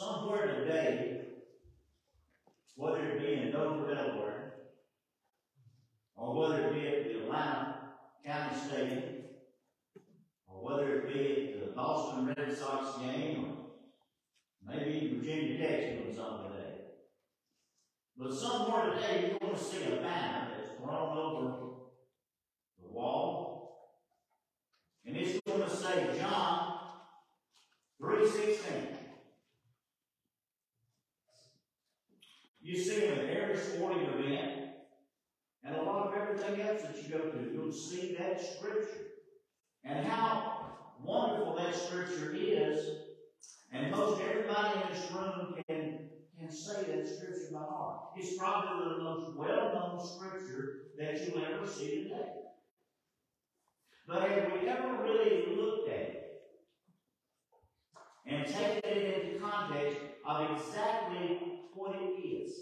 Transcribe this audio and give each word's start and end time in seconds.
somewhere 0.00 0.46
today, 0.46 1.20
whether 2.74 3.04
it 3.04 3.20
be 3.20 3.34
in 3.34 3.52
Dover, 3.52 3.94
Delaware, 3.94 4.54
or 6.16 6.34
whether 6.34 6.68
it 6.68 6.72
be 6.72 6.88
at 6.88 7.04
the 7.04 7.18
Atlanta 7.24 7.74
County 8.24 8.56
Stadium, 8.58 9.02
or 10.48 10.64
whether 10.64 11.00
it 11.00 11.12
be 11.12 11.52
at 11.52 11.66
the 11.66 11.72
Boston 11.72 12.34
Red 12.34 12.56
Sox 12.56 12.98
game, 12.98 13.44
or 13.44 13.56
maybe 14.66 15.18
Virginia 15.18 15.58
Tech 15.58 16.02
doing 16.02 16.16
something 16.16 16.50
today. 16.50 16.76
But 18.16 18.32
somewhere 18.32 18.94
today, 18.94 19.28
you're 19.28 19.38
going 19.38 19.54
to 19.54 19.62
see 19.62 19.84
a 19.84 19.96
banner 19.96 20.48
that's 20.56 20.78
thrown 20.78 21.18
over 21.18 21.56
the 22.80 22.88
wall, 22.88 24.00
and 25.04 25.14
it's 25.14 25.38
going 25.46 25.60
to 25.60 25.68
say 25.68 26.18
John 26.18 26.78
3.16. 28.00 28.99
You 32.70 32.78
see 32.78 33.00
them 33.00 33.18
in 33.18 33.36
every 33.36 33.56
sporting 33.56 34.06
event, 34.06 34.68
and 35.64 35.74
a 35.74 35.82
lot 35.82 36.06
of 36.06 36.14
everything 36.14 36.60
else 36.60 36.82
that 36.82 37.02
you 37.02 37.08
go 37.08 37.18
to, 37.18 37.50
you'll 37.52 37.72
see 37.72 38.14
that 38.16 38.40
scripture. 38.40 39.08
And 39.82 40.06
how 40.06 40.76
wonderful 41.02 41.56
that 41.56 41.74
scripture 41.74 42.32
is, 42.32 42.86
and 43.72 43.90
most 43.90 44.22
everybody 44.22 44.82
in 44.82 44.94
this 44.94 45.10
room 45.10 45.56
can, 45.68 46.10
can 46.38 46.52
say 46.52 46.84
that 46.84 47.08
scripture 47.08 47.48
by 47.52 47.58
heart. 47.58 48.02
It's 48.16 48.38
probably 48.38 48.88
the 48.88 49.02
most 49.02 49.36
well-known 49.36 49.98
scripture 50.06 50.82
that 50.96 51.20
you'll 51.26 51.44
ever 51.44 51.66
see 51.66 52.04
today. 52.04 52.28
But 54.06 54.30
have 54.30 54.52
we 54.52 54.68
ever 54.68 55.02
really 55.02 55.56
looked 55.56 55.88
at 55.88 55.96
it 55.96 56.42
and 58.26 58.46
taken 58.46 58.88
it 58.88 59.24
into 59.24 59.40
context 59.40 59.98
of 60.24 60.56
exactly 60.56 61.59
what 61.74 61.96
it 61.96 62.20
is? 62.26 62.52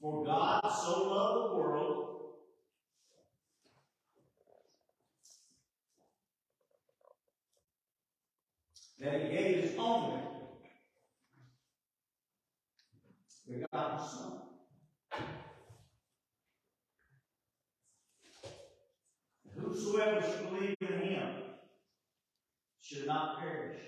For 0.00 0.24
God 0.24 0.60
so 0.68 1.10
loved 1.10 1.50
the 1.50 1.56
world 1.56 2.06
that 9.00 9.22
he 9.22 9.28
gave 9.36 9.62
his 9.62 9.78
only 9.78 10.20
begotten 13.48 14.06
Son. 14.06 14.32
Whosoever 19.58 20.20
should 20.20 20.50
believe 20.50 20.76
in 20.80 20.98
him 20.98 21.28
should 22.80 23.06
not 23.06 23.38
perish, 23.40 23.80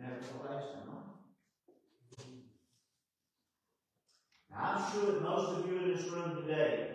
life. 0.00 0.64
I'm 4.56 4.92
sure 4.92 5.20
most 5.20 5.58
of 5.58 5.66
you 5.66 5.78
in 5.78 5.96
this 5.96 6.06
room 6.06 6.36
today 6.36 6.90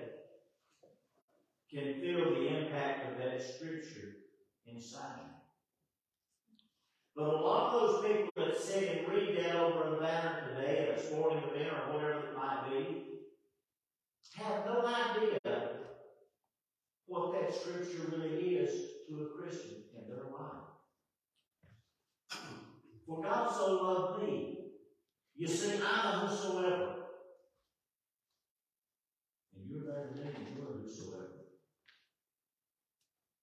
can 1.72 2.00
feel 2.02 2.34
the 2.34 2.48
impact 2.48 3.12
of 3.12 3.18
that 3.18 3.42
scripture 3.42 4.16
inside 4.66 5.20
you. 5.20 5.34
But 7.16 7.26
a 7.26 7.38
lot 7.38 7.74
of 7.74 7.82
those 7.82 8.06
people 8.06 8.30
that 8.38 8.58
sit 8.58 8.98
and 8.98 9.08
read 9.10 9.38
that 9.38 9.56
over 9.56 9.98
a 9.98 10.00
banner 10.00 10.48
today 10.50 10.88
at 10.88 10.98
a 10.98 11.06
sporting 11.06 11.44
event 11.44 11.74
or 11.74 11.94
whatever 11.94 12.20
it 12.20 12.38
might 12.38 12.70
be 12.70 13.10
have 14.40 14.66
no 14.66 14.86
idea 14.86 15.40
what 17.08 17.34
that 17.34 17.54
scripture 17.54 18.12
really 18.12 18.56
is 18.56 18.92
to 19.08 19.24
a 19.24 19.42
Christian 19.42 19.84
in 19.98 20.08
their 20.08 20.26
life. 20.32 20.79
For 23.10 23.24
God 23.24 23.52
so 23.52 23.74
loved 23.82 24.22
me. 24.22 24.58
You 25.36 25.48
see, 25.48 25.82
I'm 25.84 26.06
a 26.06 26.28
whosoever. 26.28 26.96
And 29.56 29.68
you're 29.68 29.82
better 29.82 30.10
than 30.14 30.56
you're 30.56 30.76
a 30.76 30.78
whosoever. 30.78 31.26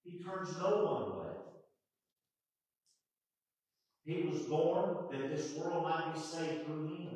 He 0.04 0.22
turns 0.22 0.56
no 0.56 0.84
one 0.84 1.02
away. 1.02 1.32
He 4.04 4.28
was 4.28 4.42
born 4.42 4.98
that 5.10 5.30
this 5.34 5.56
world 5.56 5.82
might 5.82 6.14
be 6.14 6.20
saved 6.20 6.66
through 6.66 6.86
him. 6.86 7.08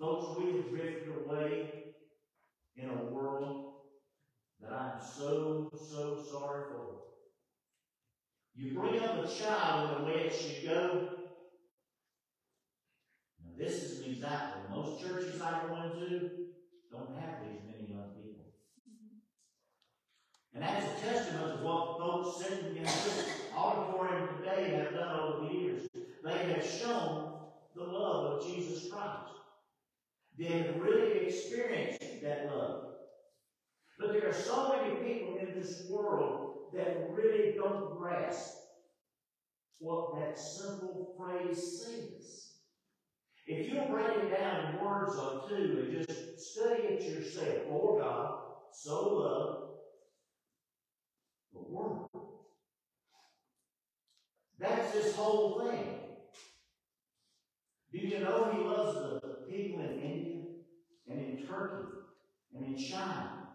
Folks, 0.00 0.40
we 0.40 0.56
have 0.56 0.70
drifted 0.70 1.12
away 1.26 1.70
in 2.76 2.88
a 2.88 3.04
world 3.12 3.74
that 4.62 4.72
I'm 4.72 5.02
so, 5.02 5.68
so 5.76 6.24
sorry 6.30 6.62
for. 6.72 7.07
You 8.58 8.72
bring 8.72 8.98
up 8.98 9.24
a 9.24 9.28
child 9.28 9.98
in 9.98 10.04
the 10.04 10.10
way 10.10 10.20
it 10.22 10.34
should 10.34 10.68
go. 10.68 11.10
Now, 13.40 13.52
this 13.56 13.84
is 13.84 14.00
an 14.00 14.10
example. 14.10 14.62
Most 14.68 15.00
churches 15.00 15.40
I 15.40 15.60
go 15.68 15.76
into 15.76 16.30
don't 16.90 17.16
have 17.20 17.36
these 17.44 17.60
many 17.64 17.92
young 17.92 18.10
people. 18.20 18.46
And 20.52 20.64
that's 20.64 20.86
a 20.86 21.06
testament 21.06 21.60
to 21.60 21.64
what 21.64 21.98
folks 21.98 22.44
sitting 22.44 22.76
in 22.78 22.82
this 22.82 23.30
auditorium 23.56 24.28
today 24.38 24.70
have 24.70 24.92
done 24.92 25.20
over 25.20 25.46
the 25.46 25.54
years. 25.54 25.86
They 26.24 26.52
have 26.52 26.66
shown 26.66 27.34
the 27.76 27.84
love 27.84 28.42
of 28.42 28.44
Jesus 28.44 28.90
Christ. 28.90 29.30
They 30.36 30.46
have 30.46 30.82
really 30.82 31.28
experienced 31.28 32.02
that 32.24 32.46
love. 32.52 32.86
But 34.00 34.14
there 34.14 34.28
are 34.28 34.32
so 34.32 34.74
many 34.76 34.96
people 34.96 35.36
in 35.36 35.60
this 35.60 35.86
world 35.88 36.47
that 36.74 37.10
really 37.12 37.54
don't 37.56 37.98
grasp 37.98 38.54
what 39.78 40.18
that 40.18 40.38
simple 40.38 41.14
phrase 41.18 41.82
says. 41.82 42.52
If 43.46 43.72
you 43.72 43.80
break 43.90 44.08
it 44.08 44.38
down 44.38 44.74
in 44.74 44.84
words 44.84 45.16
or 45.16 45.48
two 45.48 45.86
and 45.86 46.06
just 46.06 46.38
study 46.38 46.82
it 46.82 47.02
yourself, 47.02 47.68
for 47.68 48.00
God 48.00 48.34
so 48.72 49.14
loved 49.14 49.68
the 51.54 51.60
world. 51.60 52.08
That's 54.58 54.92
this 54.92 55.16
whole 55.16 55.60
thing. 55.60 55.94
Do 57.92 57.98
you 57.98 58.20
know 58.20 58.52
He 58.52 58.62
loves 58.62 59.22
the 59.22 59.46
people 59.48 59.80
in 59.80 60.00
India 60.00 60.42
and 61.08 61.18
in 61.18 61.46
Turkey 61.46 61.88
and 62.54 62.66
in 62.66 62.76
China 62.76 63.47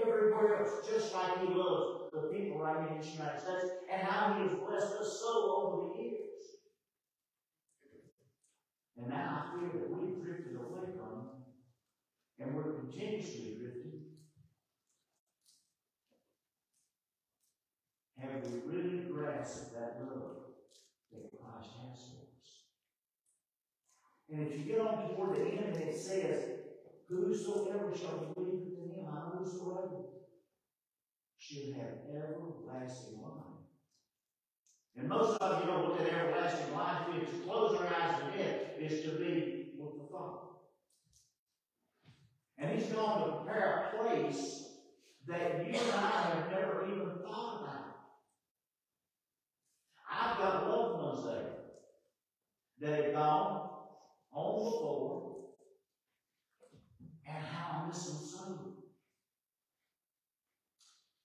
everywhere 0.00 0.62
else, 0.62 0.88
just 0.88 1.14
like 1.14 1.40
He 1.40 1.54
loves 1.54 2.10
the 2.12 2.28
people 2.32 2.58
right 2.58 2.88
here 2.88 2.96
in 2.96 3.00
the 3.00 3.06
United 3.06 3.40
States, 3.40 3.72
and 3.92 4.02
how 4.02 4.34
He 4.34 4.48
has 4.48 4.58
blessed 4.58 4.94
us 5.00 5.20
so 5.20 5.56
over 5.56 5.88
the 5.88 6.02
years. 6.02 6.20
And 8.96 9.10
now 9.10 9.44
I 9.44 9.60
feel 9.60 9.80
that 9.80 9.90
we've 9.90 10.22
drifted 10.22 10.56
away 10.56 10.86
from 10.96 11.10
Him, 11.18 11.28
and 12.40 12.54
we're 12.54 12.72
continuously 12.72 13.56
drifting. 13.60 14.00
Have 18.18 18.46
we 18.46 18.60
really 18.66 19.04
grasped 19.04 19.74
that 19.74 20.00
love 20.00 20.36
that 21.12 21.30
Christ 21.38 21.70
has 21.82 21.98
for 22.08 22.22
us? 22.24 22.50
And 24.30 24.46
if 24.46 24.58
you 24.58 24.64
get 24.64 24.80
on 24.80 25.14
toward 25.14 25.36
the 25.36 25.44
end, 25.44 25.76
it 25.76 25.94
says, 25.94 26.63
Whosoever 27.08 27.92
shall 27.96 28.32
believe 28.34 28.78
in 28.78 28.90
him, 28.90 29.06
I 29.08 29.36
whosoever, 29.36 30.04
should 31.38 31.74
have 31.74 31.98
everlasting 32.08 33.20
life. 33.22 33.44
And 34.96 35.08
most 35.08 35.38
of 35.40 35.60
you 35.60 35.66
know 35.70 35.82
what 35.82 35.98
that 35.98 36.08
everlasting 36.08 36.74
life 36.74 37.08
is. 37.20 37.28
To 37.28 37.44
close 37.44 37.78
our 37.78 37.86
eyes 37.86 38.18
to 38.20 38.40
it 38.40 38.78
is 38.80 39.02
to 39.02 39.10
be 39.18 39.72
with 39.78 39.98
the 39.98 40.08
Father. 40.10 40.38
And 42.56 42.78
He's 42.78 42.90
going 42.90 43.24
to 43.24 43.36
prepare 43.36 43.90
a 43.92 43.96
place 43.96 44.64
that 45.26 45.66
you 45.66 45.78
and 45.78 45.90
I 45.92 46.34
have 46.34 46.50
never 46.50 46.86
even 46.86 47.10
thought 47.22 47.60
about. 47.60 47.96
I've 50.10 50.38
got 50.38 50.68
loved 50.68 51.02
ones 51.02 51.26
there 51.26 51.50
that 52.80 53.04
have 53.04 53.14
gone 53.14 53.70
on 54.32 54.64
before 54.64 55.33
and 57.34 57.44
how 57.44 57.82
I 57.82 57.88
miss 57.88 58.04
them 58.06 58.18
so. 58.26 58.58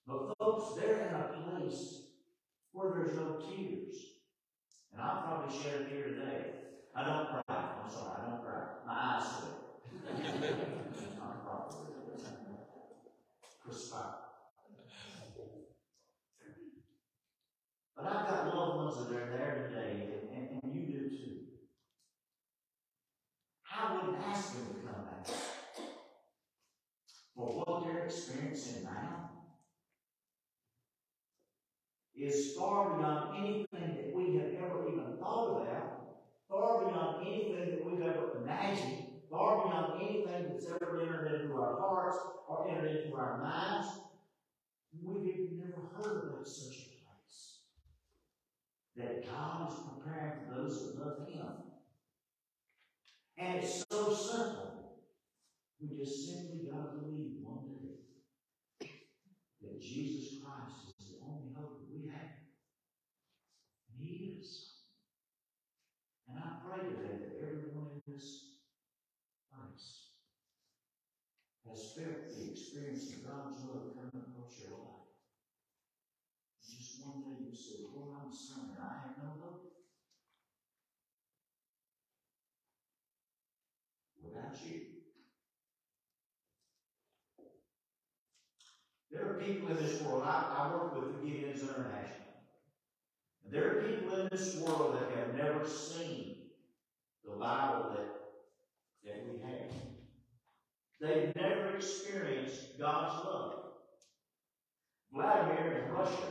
But 0.06 0.34
folks, 0.38 0.80
they're 0.80 1.08
in 1.08 1.14
a 1.14 1.50
place 1.50 2.02
where 2.72 2.92
there's 2.94 3.16
no 3.16 3.38
tears. 3.38 3.96
And 4.92 5.00
I'll 5.00 5.22
probably 5.22 5.56
shed 5.56 5.82
a 5.82 5.84
tear 5.84 6.04
today. 6.04 6.44
I 6.94 7.04
don't 7.04 7.28
cry. 7.28 7.42
I'm 7.48 7.90
sorry, 7.90 8.20
I 8.20 8.30
don't 8.30 8.42
cry. 8.42 8.62
My 8.86 8.92
eyes 8.92 9.26
sweat. 9.26 9.60
Not. 14.00 14.20
But 17.96 18.06
I've 18.06 18.28
got 18.28 18.54
loved 18.54 18.76
ones 18.76 19.08
that 19.08 19.16
are 19.16 19.30
there 19.30 19.68
today, 19.68 20.08
and, 20.32 20.36
and, 20.36 20.62
and 20.62 20.74
you 20.74 20.80
do 20.86 21.08
too. 21.10 21.36
I 23.70 23.94
wouldn't 23.94 24.22
ask 24.26 24.54
them 24.54 24.66
to 24.68 24.74
come 24.80 25.04
back 25.04 25.26
for 27.36 27.46
what 27.58 27.84
they're 27.84 28.04
experiencing 28.04 28.84
now. 28.84 29.30
Is 32.30 32.54
far 32.54 32.96
beyond 32.96 33.38
anything 33.38 33.66
that 33.96 34.14
we 34.14 34.36
have 34.36 34.52
ever 34.62 34.88
even 34.88 35.16
thought 35.18 35.62
about, 35.62 36.18
far 36.48 36.84
beyond 36.84 37.26
anything 37.26 37.70
that 37.70 37.84
we've 37.84 38.02
ever 38.02 38.42
imagined, 38.42 39.04
far 39.30 39.66
beyond 39.66 40.02
anything 40.02 40.48
that's 40.48 40.66
ever 40.66 41.00
entered 41.00 41.40
into 41.40 41.54
our 41.54 41.78
hearts 41.80 42.18
or 42.48 42.68
entered 42.68 43.04
into 43.04 43.16
our 43.16 43.38
minds. 43.38 43.88
We've 45.02 45.52
never 45.52 45.82
heard 45.96 46.30
about 46.30 46.46
such 46.46 46.74
a 46.74 46.86
place. 46.90 47.60
That 48.96 49.26
God 49.26 49.70
is 49.70 49.78
preparing 49.78 50.32
for 50.46 50.54
those 50.54 50.94
that 50.94 51.00
love 51.00 51.28
Him. 51.28 51.46
And 53.38 53.62
it's 53.62 53.84
so 53.90 54.12
simple. 54.12 54.98
We 55.80 55.96
just 55.96 56.26
simply 56.28 56.68
got 56.70 56.92
to 56.92 56.98
believe 56.98 57.40
one 57.40 57.64
day 57.72 58.90
that 59.62 59.80
Jesus 59.80 60.40
Christ 60.44 60.92
is 61.00 61.08
the 61.08 61.24
only 61.24 61.54
hope 61.56 61.80
that 61.80 61.88
we 61.88 62.08
have. 62.12 62.36
And 63.88 63.96
He 63.96 64.36
is. 64.38 64.84
And 66.28 66.38
I 66.38 66.60
pray 66.60 66.84
today 66.84 67.16
that 67.16 67.40
everyone 67.40 67.96
in 67.96 68.12
this 68.12 68.60
place 69.48 70.12
has 71.66 71.92
felt 71.96 72.28
the 72.28 72.50
experience 72.52 73.08
of 73.14 73.24
God's 73.24 73.64
love 73.64 73.96
coming 73.96 74.20
across 74.20 74.60
your 74.60 74.76
life. 74.76 75.08
And 76.60 76.76
just 76.76 77.00
one 77.00 77.24
day 77.24 77.48
you 77.48 77.56
say, 77.56 77.88
Lord, 77.88 78.20
I'm 78.20 78.28
a 78.28 78.36
sinner. 78.36 78.76
I 78.76 79.08
have 79.08 79.16
no 79.16 79.32
hope. 79.40 79.70
There 89.10 89.28
are 89.28 89.34
people 89.34 89.68
in 89.68 89.76
this 89.76 90.00
world, 90.02 90.22
I, 90.24 90.54
I 90.56 90.72
work 90.72 90.94
with 90.94 91.20
the 91.20 91.28
Gideons 91.28 91.62
International. 91.62 92.20
There 93.50 93.78
are 93.78 93.82
people 93.82 94.20
in 94.20 94.28
this 94.30 94.56
world 94.56 94.94
that 94.94 95.18
have 95.18 95.34
never 95.34 95.66
seen 95.66 96.36
the 97.24 97.32
Bible 97.32 97.96
that, 97.96 98.08
that 99.04 99.26
we 99.26 99.40
have. 99.40 99.70
They've 101.00 101.34
never 101.34 101.74
experienced 101.74 102.78
God's 102.78 103.24
love. 103.24 103.54
Vladimir 105.12 105.84
in 105.84 105.92
Russia 105.92 106.28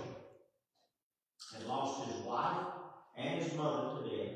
had 1.53 1.67
lost 1.67 2.09
his 2.09 2.21
wife 2.23 2.67
and 3.17 3.41
his 3.41 3.53
mother 3.55 4.01
to 4.01 4.09
death 4.09 4.35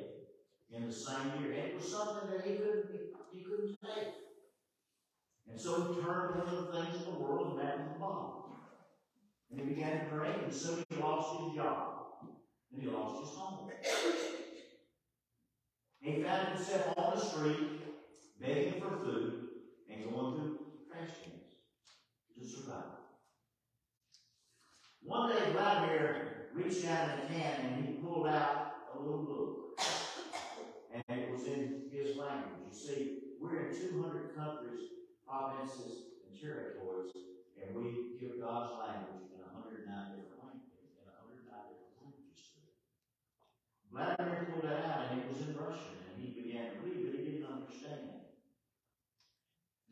in 0.71 0.87
the 0.87 0.93
same 0.93 1.31
year. 1.39 1.53
And 1.53 1.69
it 1.69 1.75
was 1.75 1.89
something 1.89 2.29
that 2.29 2.45
he 2.45 2.57
couldn't, 2.57 2.89
he 3.33 3.43
couldn't 3.43 3.77
take. 3.81 4.13
And 5.49 5.59
so 5.59 5.93
he 5.93 6.01
turned 6.01 6.35
to 6.35 6.41
of 6.41 6.67
the 6.67 6.71
things 6.71 7.05
in 7.05 7.13
the 7.13 7.19
world, 7.19 7.59
and 7.59 7.67
that 7.67 7.93
the 7.93 7.99
Bible. 7.99 8.55
And 9.51 9.59
he 9.59 9.65
began 9.73 9.99
to 9.99 10.05
pray, 10.05 10.33
and 10.43 10.53
so 10.53 10.77
he 10.89 10.95
lost 10.95 11.43
his 11.43 11.55
job. 11.55 11.89
And 12.73 12.81
he 12.81 12.89
lost 12.89 13.19
his 13.19 13.35
home. 13.37 13.69
He 15.99 16.21
found 16.21 16.47
himself 16.49 16.97
on 16.97 17.15
the 17.15 17.21
street, 17.25 17.81
begging 18.41 18.81
for 18.81 18.97
food, 18.97 19.47
and 19.89 20.03
going 20.03 20.35
through 20.35 20.59
trash 20.89 21.09
cans 21.23 21.53
to 22.37 22.45
survive. 22.45 22.83
One 25.01 25.29
day, 25.31 25.51
Vladimir 25.51 26.49
reached 26.53 26.83
down 26.83 27.11
in 27.11 27.25
a 27.25 27.27
can 27.27 27.65
and 27.65 27.85
he 27.85 27.93
pulled 27.93 28.27
out 28.27 28.73
a 28.93 28.99
little 28.99 29.23
book. 29.23 29.79
And 30.93 31.19
it 31.19 31.31
was 31.31 31.45
in 31.45 31.83
his 31.91 32.17
language. 32.17 32.51
You 32.71 32.77
see, 32.77 33.19
we're 33.43 33.67
in 33.67 33.75
200 33.75 34.31
countries, 34.39 35.11
provinces, 35.27 36.23
and 36.23 36.31
territories, 36.39 37.11
and 37.59 37.75
we 37.75 38.15
give 38.15 38.39
God's 38.39 38.71
language 38.79 39.35
in 39.35 39.43
109 39.43 39.83
different 40.15 40.39
languages, 40.39 40.95
in 40.95 41.11
109 41.11 41.43
different 41.51 41.99
languages. 41.99 42.39
Vladimir 43.91 44.47
pulled 44.47 44.63
that 44.63 44.87
out, 44.87 45.11
and 45.11 45.19
it 45.19 45.27
was 45.27 45.43
in 45.43 45.59
Russian, 45.59 45.99
and 46.07 46.15
he 46.23 46.31
began 46.31 46.71
to 46.71 46.77
read, 46.87 47.03
but 47.03 47.19
he 47.19 47.27
didn't 47.27 47.51
understand. 47.51 48.31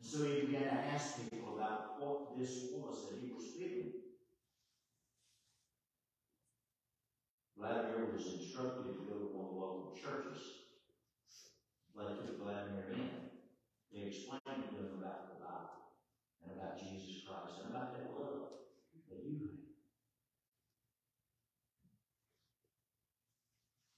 so 0.00 0.24
he 0.24 0.48
began 0.48 0.72
to 0.72 0.80
ask 0.88 1.20
people 1.28 1.60
about 1.60 2.00
what 2.00 2.40
this 2.40 2.72
was 2.72 3.12
that 3.12 3.20
he 3.20 3.36
was 3.36 3.52
speaking. 3.52 4.16
Vladimir 7.60 8.16
was 8.16 8.24
instructed 8.32 8.96
to 8.96 9.04
go 9.04 9.20
to 9.20 9.28
one 9.36 9.44
of 9.44 9.52
the 9.52 9.60
local 9.60 9.92
churches. 9.92 10.40
They 11.94 12.16
took 12.16 12.40
Vladimir 12.42 12.96
in. 12.96 13.31
They 13.92 14.08
explained 14.08 14.40
to 14.72 14.72
him 14.72 14.96
about 14.96 15.28
the 15.28 15.44
Bible 15.44 15.92
and 16.40 16.56
about 16.56 16.80
Jesus 16.80 17.28
Christ 17.28 17.60
and 17.60 17.76
about 17.76 17.92
that 17.92 18.08
love 18.16 18.64
that 19.10 19.20
you 19.20 19.36
have. 19.44 19.60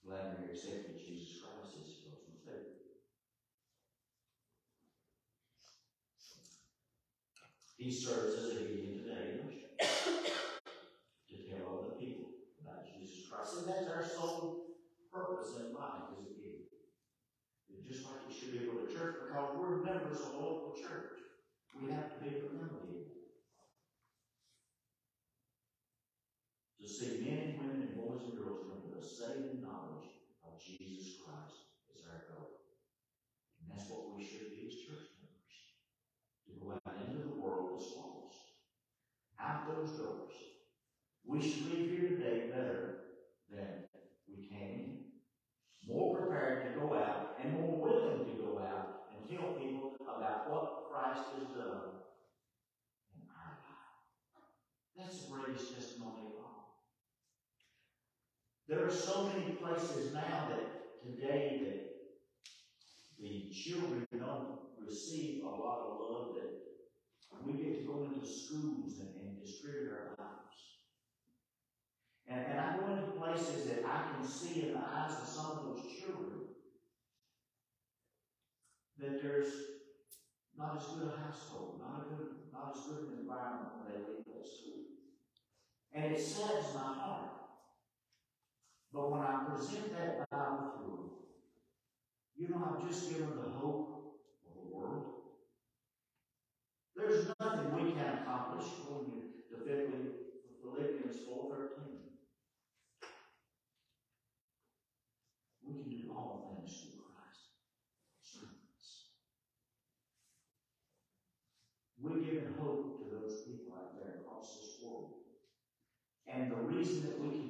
Vladimir 0.03 0.51
accepted 0.51 0.99
Jesus 0.99 1.39
Christ 1.41 1.79
as 1.79 1.87
his 1.87 2.03
personal 2.03 2.43
Savior. 2.43 2.75
He 7.79 7.93
serves 7.93 8.35
as 8.35 8.51
a 8.51 8.67
medium 8.67 8.99
today 8.99 9.39
to 11.31 11.35
tell 11.47 11.71
other 11.71 11.95
people 12.03 12.35
about 12.61 12.83
Jesus 12.83 13.31
Christ. 13.31 13.63
And 13.63 13.69
that's 13.69 13.87
our 13.95 14.05
sole 14.05 14.75
purpose 15.13 15.55
in 15.63 15.73
life 15.73 16.11
as 16.11 16.19
a 16.19 16.35
Gideon. 16.35 16.67
Just 17.87 18.05
like 18.05 18.25
you 18.29 18.35
should 18.35 18.53
be 18.53 18.65
able 18.65 18.87
to 18.87 18.93
church 18.93 19.17
because 19.27 19.57
we're 19.57 19.85
members 19.85 20.21
of 20.21 20.35
a 20.35 20.39
local 20.39 20.75
church. 20.77 21.21
We 21.81 21.91
have 21.91 22.13
to 22.15 22.25
be 22.25 22.37
able 22.37 22.49
to 22.49 22.65
see 26.95 27.27
men 27.27 27.43
and 27.43 27.59
women 27.59 27.91
and 27.91 27.97
boys 27.99 28.23
and 28.23 28.39
girls 28.39 28.71
come 28.71 28.79
to 28.87 28.95
the 28.95 29.03
saving 29.03 29.59
knowledge 29.59 30.15
of 30.47 30.63
Jesus 30.63 31.19
Christ 31.27 31.75
is 31.91 32.07
our 32.07 32.23
goal. 32.31 32.63
And 33.59 33.67
that's 33.67 33.91
what 33.91 34.15
we 34.15 34.23
should 34.23 34.55
be 34.55 34.71
as 34.71 34.79
church 34.87 35.11
members. 35.19 35.57
To 36.47 36.55
go 36.55 36.79
out 36.79 36.95
into 37.03 37.27
the 37.27 37.35
world 37.35 37.83
as 37.83 37.91
lost. 37.99 38.39
Out 39.43 39.67
those 39.67 39.99
doors. 39.99 40.39
We 41.27 41.43
should 41.43 41.67
leave 41.75 41.99
here 41.99 42.09
today 42.15 42.47
better 42.55 43.19
than 43.51 43.91
we 44.31 44.47
came 44.47 44.79
in. 44.79 45.91
More 45.91 46.17
prepared 46.17 46.63
to 46.63 46.79
go 46.79 46.95
out 46.95 47.43
and 47.43 47.59
more 47.59 47.75
willing 47.75 48.25
to 48.25 48.35
go 48.39 48.63
out 48.63 49.11
and 49.11 49.27
tell 49.27 49.59
people 49.59 49.97
about 50.01 50.49
what 50.49 50.87
Christ 50.93 51.27
has 51.35 51.49
done 51.59 52.07
in 53.19 53.27
our 53.35 53.59
life. 53.67 53.99
That's 54.97 55.27
the 55.27 55.35
greatest 55.35 55.75
testimony 55.75 56.31
of 56.31 56.39
all. 56.39 56.55
There 58.69 58.87
are 58.87 58.91
so 58.91 59.25
many 59.25 59.53
places 59.53 60.15
now 60.15 60.49
that 60.49 61.03
today 61.03 61.61
that 61.65 61.85
the 63.21 63.51
children 63.51 64.07
don't 64.19 64.59
receive 64.85 65.43
a 65.43 65.49
lot 65.49 65.81
of 65.81 66.01
love 66.01 66.35
that 66.37 67.45
we 67.45 67.53
get 67.63 67.81
to 67.81 67.87
go 67.87 68.05
into 68.05 68.27
schools 68.27 69.01
and, 69.01 69.11
and 69.21 69.41
distribute 69.45 69.93
our 69.93 70.17
lives. 70.19 70.81
And, 72.27 72.41
and 72.41 72.59
I 72.59 72.77
go 72.79 72.93
into 72.93 73.13
places 73.19 73.67
that 73.67 73.85
I 73.85 74.15
can 74.15 74.27
see 74.27 74.69
in 74.69 74.73
the 74.73 74.81
eyes 74.81 75.13
of 75.21 75.29
some 75.29 75.47
of 75.51 75.65
those 75.65 75.83
children 76.01 76.41
that 78.99 79.23
there's 79.23 79.53
not 80.57 80.77
as 80.79 80.87
good 80.87 81.13
a 81.13 81.21
household, 81.21 81.81
not 81.81 82.07
a 82.07 82.15
good, 82.15 82.29
not 82.53 82.75
as 82.75 82.85
good 82.85 83.09
an 83.13 83.19
environment 83.21 83.73
when 83.77 83.93
they 83.93 83.99
leave 83.99 84.25
that 84.25 84.49
school. 84.49 84.85
And 85.93 86.15
it 86.15 86.21
saddens 86.21 86.73
my 86.75 86.95
heart. 86.95 87.44
But 88.95 89.11
when 89.11 89.23
I 89.23 89.43
present 89.51 89.91
that 89.99 90.31
Bible 90.31 90.71
to 90.79 90.87
them, 90.87 91.11
you 92.37 92.49
know, 92.49 92.63
I've 92.63 92.89
just 92.89 93.11
given 93.11 93.35
the 93.35 93.51
hope 93.59 94.23
of 94.47 94.55
the 94.55 94.77
world. 94.77 95.07
There's 96.95 97.27
nothing 97.41 97.75
we 97.75 97.91
can 97.91 98.23
accomplish 98.23 98.67
according 98.79 99.35
to 99.51 99.57
Philippians 100.63 101.17
4.13. 101.27 102.07
We 105.67 105.73
can 105.75 105.91
do 105.91 106.13
all 106.15 106.55
things 106.55 106.71
through 106.79 107.03
Christ. 107.11 107.51
We're 112.01 112.21
giving 112.23 112.55
hope 112.61 112.99
to 112.99 113.05
those 113.11 113.43
people 113.43 113.75
out 113.75 113.99
there 113.99 114.21
across 114.21 114.59
this 114.61 114.79
world. 114.85 115.15
And 116.33 116.51
the 116.51 116.57
reason 116.57 117.03
that 117.03 117.21
we 117.21 117.29
can 117.31 117.44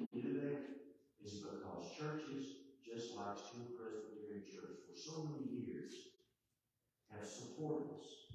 so 5.15 5.31
many 5.31 5.47
years 5.47 5.95
have 7.15 7.23
supported 7.23 7.87
us. 7.95 8.35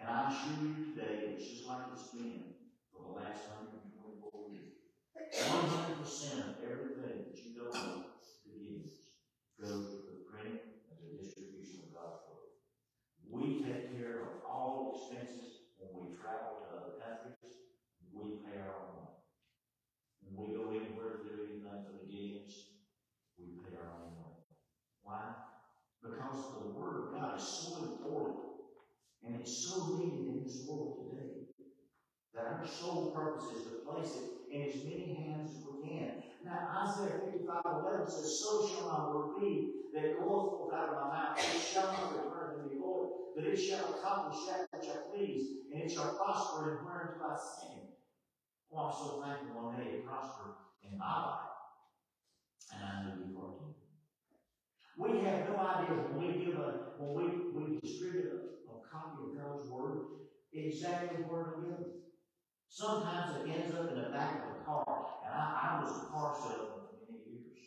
And 0.00 0.08
I 0.08 0.32
assure 0.32 0.72
you 0.72 0.96
today, 0.96 1.36
it's 1.36 1.44
just 1.44 1.68
like 1.68 1.92
it's 1.92 2.16
been 2.16 2.56
for 2.88 3.04
the 3.04 3.12
last 3.20 3.44
124 3.60 4.32
years. 4.48 4.88
100% 5.20 6.00
of 6.48 6.64
everything 6.64 7.28
that 7.28 7.36
you 7.44 7.60
don't 7.60 7.76
know 7.76 8.16
begins 8.48 9.20
goes 9.60 10.00
to 10.00 10.00
the 10.08 10.24
printing 10.24 10.64
and 10.64 10.96
the 11.04 11.20
distribution 11.20 11.84
of 11.84 11.92
God's 11.92 12.24
Word. 12.32 12.56
We 13.28 13.60
take 13.60 13.92
care 13.92 14.24
of 14.24 14.48
all 14.48 14.96
expenses 14.96 15.76
when 15.76 15.92
we 15.92 16.16
travel 16.16 16.64
to 16.64 16.72
other 16.72 16.96
countries. 17.04 17.68
We 18.16 18.40
pay 18.48 18.64
our 18.64 18.72
own 18.72 18.96
money. 18.96 19.20
When 20.24 20.40
we 20.40 20.56
go 20.56 20.72
anywhere 20.72 21.20
to 21.20 21.28
do 21.28 21.36
anything 21.44 21.84
for 21.84 22.00
the 22.00 22.08
gigs, 22.08 22.80
we 23.36 23.60
pay 23.60 23.76
our 23.76 23.92
own 23.92 24.16
money. 24.16 24.40
Why? 25.04 25.52
because 26.04 26.52
the 26.60 26.68
Word 26.78 27.08
of 27.08 27.20
God 27.20 27.40
is 27.40 27.44
so 27.44 27.82
important 27.84 28.36
and 29.24 29.40
it's 29.40 29.66
so 29.66 29.96
needed 29.96 30.28
in 30.28 30.44
this 30.44 30.66
world 30.68 31.08
today 31.10 31.48
that 32.34 32.46
our 32.46 32.66
sole 32.66 33.10
purpose 33.14 33.44
is 33.56 33.64
to 33.64 33.88
place 33.88 34.20
it 34.20 34.52
in 34.54 34.68
as 34.68 34.84
many 34.84 35.14
hands 35.14 35.50
as 35.56 35.64
we 35.64 35.88
can. 35.88 36.22
Now, 36.44 36.84
Isaiah 36.84 37.20
55 37.32 37.62
11 37.64 38.06
says, 38.06 38.42
So 38.42 38.68
shall 38.68 38.88
my 38.88 39.08
word 39.08 39.40
be 39.40 39.72
that 39.94 40.18
goeth 40.18 40.58
forth 40.58 40.74
out 40.74 40.88
of 40.90 40.94
my 40.94 41.08
mouth. 41.08 41.38
It 41.38 41.62
shall 41.62 41.92
not 41.92 42.12
return 42.12 42.58
to 42.58 42.68
me, 42.68 42.80
Lord, 42.80 43.08
but 43.34 43.44
it 43.44 43.56
shall 43.56 43.94
accomplish 43.94 44.44
that 44.50 44.68
which 44.72 44.90
I 44.90 44.98
please, 45.14 45.64
and 45.72 45.82
it 45.82 45.90
shall 45.90 46.14
prosper 46.14 46.78
in 46.78 46.84
whereunto 46.84 47.24
I 47.24 47.36
send. 47.38 47.80
Well, 48.68 48.84
oh, 48.84 48.86
I'm 48.88 48.92
so 48.92 49.22
thankful 49.22 49.62
one 49.62 49.76
day 49.76 50.02
it 50.02 50.06
prosper 50.06 50.58
in 50.82 50.98
my 50.98 51.26
life, 51.26 51.54
and 52.74 52.82
I 52.82 53.02
know 53.04 53.14
you 53.24 53.38
are 53.38 53.54
too. 53.54 53.73
We 54.96 55.18
have 55.26 55.50
no 55.50 55.58
idea 55.58 55.96
when 56.06 56.22
we 56.22 56.44
give 56.44 56.54
a, 56.54 56.94
when 56.98 57.10
we, 57.18 57.24
we 57.50 57.80
distribute 57.80 58.30
a, 58.30 58.70
a 58.70 58.76
copy 58.86 59.26
of 59.26 59.34
God's 59.34 59.68
Word, 59.68 60.30
exactly 60.52 61.24
where 61.26 61.58
to 61.58 61.70
it. 61.74 61.86
Sometimes 62.68 63.42
it 63.42 63.50
ends 63.50 63.74
up 63.74 63.90
in 63.90 64.02
the 64.02 64.10
back 64.10 64.42
of 64.46 64.60
a 64.60 64.64
car, 64.64 65.06
and 65.24 65.34
I, 65.34 65.78
I 65.78 65.82
was 65.82 65.90
a 65.90 66.06
car 66.06 66.34
salesman 66.34 66.86
for 66.86 67.10
many 67.10 67.26
years. 67.26 67.58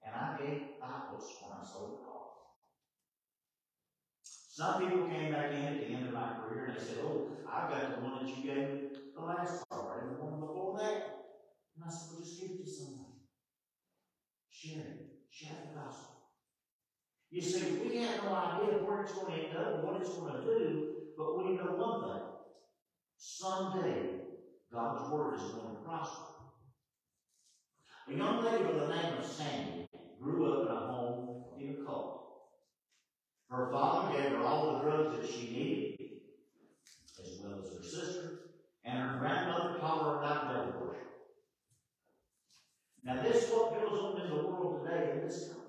And 0.00 0.14
I 0.14 0.36
gave 0.40 0.80
Bibles 0.80 1.36
when 1.44 1.52
I 1.52 1.64
sold 1.64 2.00
cars. 2.00 2.24
Some 4.24 4.80
people 4.80 5.08
came 5.08 5.32
back 5.32 5.52
in 5.52 5.64
at 5.64 5.80
the 5.80 5.86
end 5.92 6.06
of 6.06 6.14
my 6.14 6.32
career 6.40 6.66
and 6.66 6.76
they 6.76 6.80
said, 6.80 6.98
Oh, 7.02 7.28
I've 7.50 7.68
got 7.68 7.96
the 7.96 8.06
one 8.06 8.24
that 8.24 8.36
you 8.36 8.42
gave 8.42 8.68
me 8.70 8.88
the 9.14 9.20
last 9.20 9.64
car 9.68 10.00
and 10.00 10.16
the 10.16 10.22
one 10.22 10.40
before 10.40 10.78
that. 10.78 11.26
And 11.74 11.84
I 11.84 11.90
said, 11.90 12.12
Well, 12.12 12.22
just 12.22 12.40
give 12.40 12.50
it 12.50 12.64
to 12.64 12.70
somebody. 12.70 13.18
Share 14.48 14.78
it. 14.78 15.06
Share 15.28 15.56
the 15.66 15.80
gospel. 15.80 16.13
You 17.34 17.42
see, 17.42 17.80
we 17.82 17.96
have 17.96 18.22
no 18.22 18.32
idea 18.32 18.78
where 18.84 19.02
it's 19.02 19.12
going 19.12 19.32
to 19.32 19.48
end 19.48 19.56
up 19.56 19.82
what 19.82 20.00
it's 20.00 20.10
going 20.10 20.34
to 20.34 20.44
do, 20.44 20.92
but 21.18 21.36
we 21.36 21.56
know 21.56 21.74
one 21.74 22.02
thing. 22.02 22.22
Someday, 23.16 24.20
God's 24.72 25.10
Word 25.10 25.34
is 25.34 25.42
going 25.50 25.74
to 25.74 25.82
prosper. 25.82 26.26
A 28.08 28.14
young 28.14 28.44
lady 28.44 28.62
by 28.62 28.72
the 28.74 28.86
name 28.86 29.18
of 29.18 29.26
Sandy 29.26 29.88
grew 30.22 30.52
up 30.52 30.70
in 30.70 30.76
a 30.76 30.78
home 30.78 31.44
in 31.58 31.70
a 31.70 31.84
cult. 31.84 32.22
Her 33.50 33.68
father 33.72 34.16
gave 34.16 34.30
her 34.30 34.44
all 34.44 34.74
the 34.74 34.84
drugs 34.84 35.16
that 35.16 35.28
she 35.28 35.50
needed, 35.50 36.10
as 37.20 37.40
well 37.42 37.58
as 37.58 37.76
her 37.76 37.82
sister, 37.82 38.30
and 38.84 38.96
her 38.96 39.18
grandmother 39.18 39.80
taught 39.80 40.04
her 40.04 40.18
about 40.18 40.54
devil 40.54 40.86
worship. 40.86 41.08
Now, 43.02 43.20
this 43.24 43.42
is 43.42 43.50
what 43.50 43.74
goes 43.74 43.98
on 43.98 44.20
in 44.20 44.30
the 44.30 44.46
world 44.46 44.86
today 44.86 45.14
in 45.14 45.26
this 45.26 45.48
country. 45.48 45.63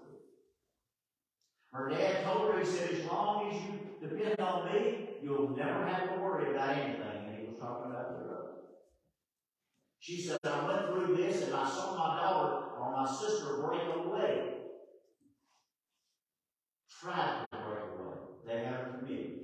Her 1.76 1.90
dad 1.90 2.24
told 2.24 2.54
her, 2.54 2.60
he 2.62 2.66
said, 2.66 2.92
as 2.92 3.06
long 3.06 3.52
as 3.52 3.62
you 3.62 4.08
depend 4.08 4.40
on 4.40 4.72
me, 4.72 5.10
you'll 5.22 5.50
never 5.58 5.86
have 5.86 6.14
to 6.16 6.22
worry 6.22 6.56
about 6.56 6.70
anything. 6.70 7.02
And 7.28 7.36
he 7.36 7.48
was 7.48 7.60
talking 7.60 7.92
about 7.92 8.18
the 8.18 8.24
drugs. 8.24 8.64
She 10.00 10.22
said, 10.22 10.38
I 10.46 10.66
went 10.66 10.88
through 10.88 11.18
this 11.18 11.44
and 11.44 11.54
I 11.54 11.68
saw 11.68 11.98
my 11.98 12.22
daughter 12.22 12.80
or 12.80 12.96
my 12.96 13.12
sister 13.12 13.58
break 13.58 13.82
away. 13.94 14.54
Tried 16.88 17.44
to 17.52 17.58
break 17.58 17.84
away. 17.92 18.18
They 18.48 18.64
haven't 18.64 19.00
committed. 19.00 19.40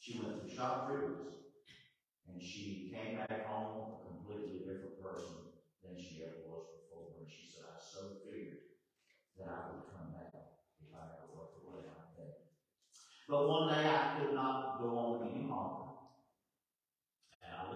She 0.00 0.18
went 0.18 0.40
through 0.40 0.50
shock 0.50 0.88
treatments. 0.90 1.34
And 2.26 2.42
she 2.42 2.90
came 2.92 3.14
back 3.14 3.46
home 3.46 3.94
a 3.94 4.08
completely 4.08 4.66
different 4.66 4.98
person 5.00 5.46
than 5.84 5.94
she 5.94 6.24
ever 6.26 6.42
was 6.50 6.66
before. 6.74 7.14
And 7.22 7.30
she 7.30 7.46
said, 7.54 7.70
I 7.70 7.78
so 7.78 8.18
figured 8.26 8.66
that 9.38 9.46
I 9.46 9.70
would 9.70 9.86
come 9.94 10.10
back 10.10 10.34
if 10.80 10.90
I 10.96 11.04
ever 11.04 11.28
broke 11.36 11.60
away 11.60 11.84
like 11.84 12.12
that. 12.16 12.48
But 13.28 13.48
one 13.48 13.68
day 13.68 13.88
I 13.88 14.18
could 14.18 14.34
not 14.34 14.78
go 14.80 14.98
on 14.98 15.28
any 15.30 15.48
longer. 15.48 15.90
And 17.42 17.52
I. 17.54 17.66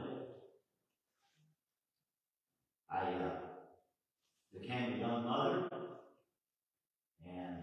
I 2.93 3.15
uh, 3.15 3.37
became 4.53 4.95
a 4.95 4.99
young 4.99 5.25
mother, 5.25 5.69
and 7.25 7.57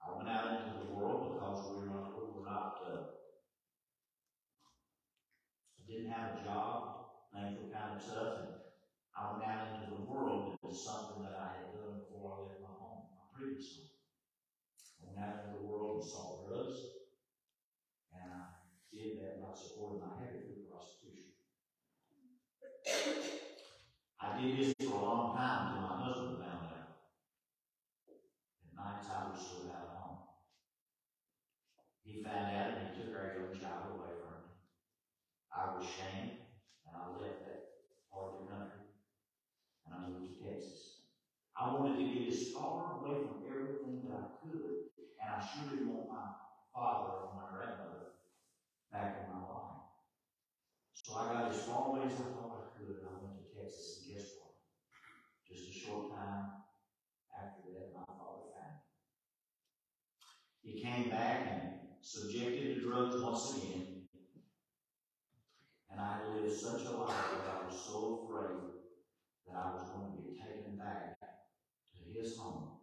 I 0.00 0.16
went 0.16 0.28
out 0.30 0.62
into 0.62 0.86
the 0.86 0.92
world 0.92 1.34
because 1.34 1.68
we 1.70 1.80
were 1.80 1.86
not, 1.92 2.16
we 2.16 2.40
were 2.40 2.48
not 2.48 2.78
uh, 2.88 2.96
didn't 5.86 6.10
have 6.10 6.40
a 6.40 6.44
job, 6.44 7.04
were 7.34 7.68
kind 7.68 8.00
of 8.00 8.00
tough, 8.00 8.38
and 8.40 8.56
I 9.12 9.32
went 9.32 9.44
out 9.44 9.76
into 9.76 9.94
the 9.94 10.08
world. 10.08 10.56
It 10.56 10.66
was 10.66 10.80
something 10.80 11.22
that 11.22 11.36
I 11.36 11.60
had 11.60 11.76
done 11.76 12.00
before 12.00 12.32
I 12.32 12.40
left 12.48 12.64
my 12.64 12.72
home, 12.80 13.12
my 13.12 13.28
previous 13.36 13.76
home. 13.76 13.92
I 14.96 15.04
went 15.04 15.20
out 15.20 15.44
into 15.44 15.60
the 15.60 15.66
world 15.68 16.00
and 16.00 16.08
saw 16.08 16.48
drugs, 16.48 16.80
and 18.16 18.24
I 18.24 18.56
did 18.88 19.20
that 19.20 19.44
by 19.44 19.52
supporting 19.52 20.00
my 20.00 20.16
habit 20.16 20.48
through 20.48 20.64
prostitution. 20.72 21.36
I 24.22 24.31
did 24.42 24.56
this 24.56 24.72
for 24.88 24.94
a 24.96 25.02
long 25.04 25.36
time 25.36 25.66
until 25.66 25.80
my 25.80 25.94
husband 25.94 26.36
found 26.38 26.64
out. 26.66 26.86
At 28.64 28.74
nights 28.74 29.08
I 29.08 29.28
was 29.28 29.38
still 29.38 29.70
out 29.70 29.88
home. 29.88 30.18
He 32.04 32.22
found 32.22 32.48
out 32.48 32.68
and 32.68 32.88
he 32.88 32.94
took 32.94 33.14
our 33.14 33.26
young 33.26 33.52
child 33.52 33.86
away 33.88 34.10
from 34.20 34.34
me. 34.42 34.50
I 35.52 35.66
was 35.66 35.84
shamed 35.84 36.32
and 36.86 36.96
I 36.96 37.06
left 37.06 37.44
that 37.44 37.60
part 38.10 38.26
of 38.26 38.32
the 38.34 38.40
country 38.40 38.82
and 39.86 39.94
I 39.94 39.98
moved 39.98 40.24
to 40.26 40.32
Texas. 40.44 40.96
I 41.56 41.68
wanted 41.68 41.96
to 41.96 42.04
get 42.04 42.28
as 42.28 42.50
far 42.52 42.96
away 42.98 43.14
from 43.20 43.42
everything 43.46 44.02
that 44.02 44.12
I 44.12 44.24
could, 44.40 44.84
and 45.20 45.28
I 45.30 45.38
sure 45.40 45.64
didn't 45.70 45.88
want 45.92 46.08
my 46.08 46.26
father 46.74 47.12
or 47.12 47.30
my 47.34 47.44
grandmother 47.50 48.06
back 48.92 49.16
in 49.18 49.28
my 49.28 49.40
life. 49.40 49.78
So 50.94 51.16
I 51.16 51.26
got 51.32 51.50
as 51.50 51.60
far 51.64 51.88
away 51.88 52.06
as 52.06 52.20
I 52.20 52.24
could, 52.76 52.96
and 52.98 53.08
I 53.08 53.14
went 53.22 53.36
to 53.36 53.44
Texas, 53.56 54.02
and 54.04 54.14
guess 54.16 54.32
what? 54.40 54.54
Just 55.46 55.68
a 55.68 55.72
short 55.72 56.14
time 56.16 56.46
after 57.36 57.62
that, 57.74 57.94
my 57.94 58.04
father 58.08 58.48
found 58.54 58.74
me. 58.74 58.80
He 60.62 60.81
came 60.92 61.10
back 61.10 61.48
and 61.50 61.62
subjected 62.00 62.74
to 62.74 62.80
drugs 62.80 63.20
once 63.20 63.56
again. 63.56 64.02
And 65.90 66.00
I 66.00 66.18
lived 66.28 66.52
such 66.52 66.82
a 66.84 66.90
life 66.90 67.08
that 67.08 67.62
I 67.62 67.66
was 67.66 67.80
so 67.86 68.24
afraid 68.24 68.60
that 69.46 69.56
I 69.56 69.72
was 69.72 69.88
going 69.90 70.12
to 70.16 70.22
be 70.22 70.38
taken 70.38 70.76
back 70.76 71.18
to 71.20 72.18
his 72.18 72.36
home. 72.36 72.80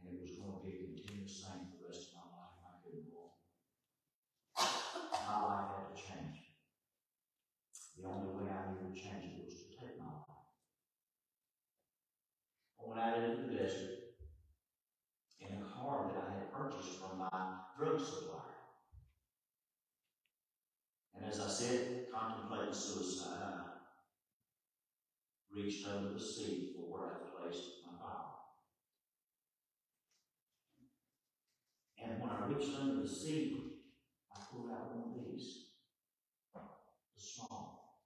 And 0.00 0.14
it 0.14 0.20
was 0.20 0.36
going 0.36 0.60
to 0.60 0.66
be 0.66 0.76
a 0.76 0.84
continuous 0.84 1.44
thing 1.44 1.68
for 1.72 1.76
the 1.80 1.88
rest 1.88 2.08
of 2.08 2.20
my 2.20 2.26
life. 2.36 2.56
I 2.64 2.76
couldn't 2.84 3.08
go 3.12 3.20
on. 3.24 3.40
My 5.28 5.38
life 5.48 5.68
had 5.72 5.86
to 5.88 6.02
change. 6.02 6.38
The 7.96 8.08
only 8.08 8.28
way 8.34 8.50
I 8.50 8.72
knew 8.72 8.92
to 8.92 9.00
change 9.00 9.24
it 9.24 9.44
was 9.44 9.54
to 9.54 9.68
take 9.80 9.96
my 9.98 10.04
life. 10.04 10.52
I 12.76 12.88
went 12.88 13.00
out 13.00 13.30
into 13.30 13.48
the 13.48 13.56
desert 13.56 14.04
in 15.50 15.62
a 15.62 15.64
car 15.64 16.10
that 16.12 16.24
I 16.24 16.34
had 16.34 16.52
purchased 16.52 16.98
from 16.98 17.18
my 17.18 17.58
drug 17.78 18.00
supplier. 18.00 18.40
And 21.14 21.24
as 21.24 21.40
I 21.40 21.48
said, 21.48 22.06
contemplating 22.12 22.74
suicide, 22.74 23.38
I 23.42 23.60
reached 25.54 25.86
under 25.86 26.03
the 26.14 26.20
sea 26.20 26.72
for 26.74 26.82
where 26.86 27.10
I 27.10 27.42
placed 27.42 27.82
my 27.84 27.92
Bible. 27.98 28.38
And 31.98 32.20
when 32.20 32.30
I 32.30 32.46
reached 32.46 32.78
under 32.80 33.02
the 33.02 33.08
sea, 33.08 33.58
I 34.32 34.38
pulled 34.50 34.70
out 34.70 34.94
one 34.94 35.10
of 35.10 35.32
these, 35.32 35.48
the 36.54 36.60
small. 37.20 38.00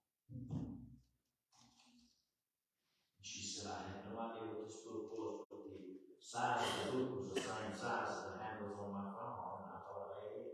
She 3.21 3.43
said, 3.45 3.67
I 3.69 3.77
had 3.93 4.11
no 4.11 4.19
idea 4.19 4.49
what 4.49 4.65
this 4.65 4.81
book 4.81 5.13
was, 5.13 5.45
but 5.51 5.61
the 5.69 5.77
size 6.17 6.65
of 6.65 6.91
the 6.91 6.97
book 6.97 7.09
was 7.19 7.29
the 7.29 7.41
same 7.41 7.73
size 7.77 8.09
as 8.09 8.21
the 8.25 8.43
handles 8.43 8.79
on 8.79 8.89
my 8.91 9.05
firearm, 9.13 9.69
and 9.69 9.73
I 9.77 9.79
thought 9.85 10.09
I 10.09 10.25
had 10.25 10.33
it. 10.41 10.49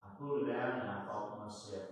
I 0.00 0.08
pulled 0.18 0.48
it 0.48 0.56
out 0.56 0.80
and 0.80 0.88
I 0.88 1.04
thought 1.04 1.28
to 1.28 1.44
myself, 1.44 1.90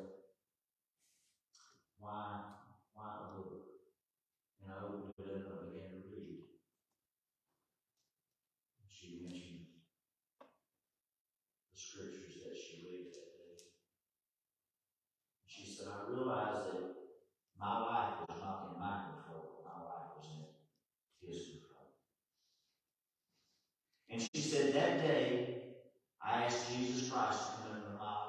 why, 1.98 2.56
why 2.94 3.04
a 3.04 3.36
book? 3.36 3.52
And 4.62 4.72
I 4.72 4.84
opened 4.84 5.12
it 5.18 5.44
up 5.44 5.60
and 5.60 5.72
began 5.72 5.90
to 5.90 6.00
read. 6.08 6.48
She 8.88 9.20
mentioned 9.20 9.68
the 11.72 11.78
scriptures 11.78 12.40
that 12.44 12.56
she 12.56 12.84
read 12.88 13.06
that 13.12 13.30
day. 13.36 13.68
She 15.46 15.64
said, 15.66 15.88
I 15.88 16.10
realized 16.10 16.72
that 16.72 16.96
my 17.58 17.74
life 17.80 18.14
was 18.28 18.40
not 18.40 18.72
in 18.72 18.80
my 18.80 18.94
control, 19.12 19.60
my 19.64 19.76
life 19.84 20.16
was 20.16 20.26
in 20.32 21.28
his 21.28 21.36
control. 21.52 21.92
And 24.08 24.20
she 24.20 24.40
said, 24.40 24.72
that 24.72 25.02
day, 25.02 25.26
I 26.22 26.44
asked 26.44 26.70
Jesus 26.74 27.10
Christ 27.10 27.38
to 27.38 27.52
come 27.62 27.76
into 27.76 27.98
my 27.98 28.04
life. 28.04 28.26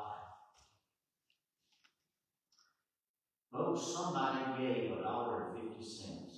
Folks, 3.51 3.83
somebody 3.93 4.39
gave 4.57 4.91
a 4.91 5.01
dollar 5.01 5.47
and 5.47 5.59
fifty 5.59 5.83
cents 5.83 6.35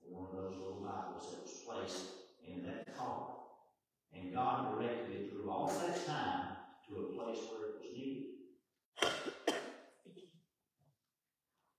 for 0.00 0.20
one 0.20 0.28
of 0.28 0.36
those 0.36 0.58
little 0.58 0.82
Bibles 0.84 1.30
that 1.32 1.42
was 1.42 1.62
placed 1.66 2.06
in 2.46 2.62
that 2.64 2.96
car. 2.96 3.36
And 4.12 4.34
God 4.34 4.78
directed 4.78 5.10
it 5.12 5.30
through 5.30 5.50
all 5.50 5.68
that 5.68 6.06
time 6.06 6.56
to 6.88 6.96
a 6.96 7.12
place 7.14 7.38
where 7.48 7.68
it 7.68 7.74
was 7.78 7.88
needed. 7.94 8.24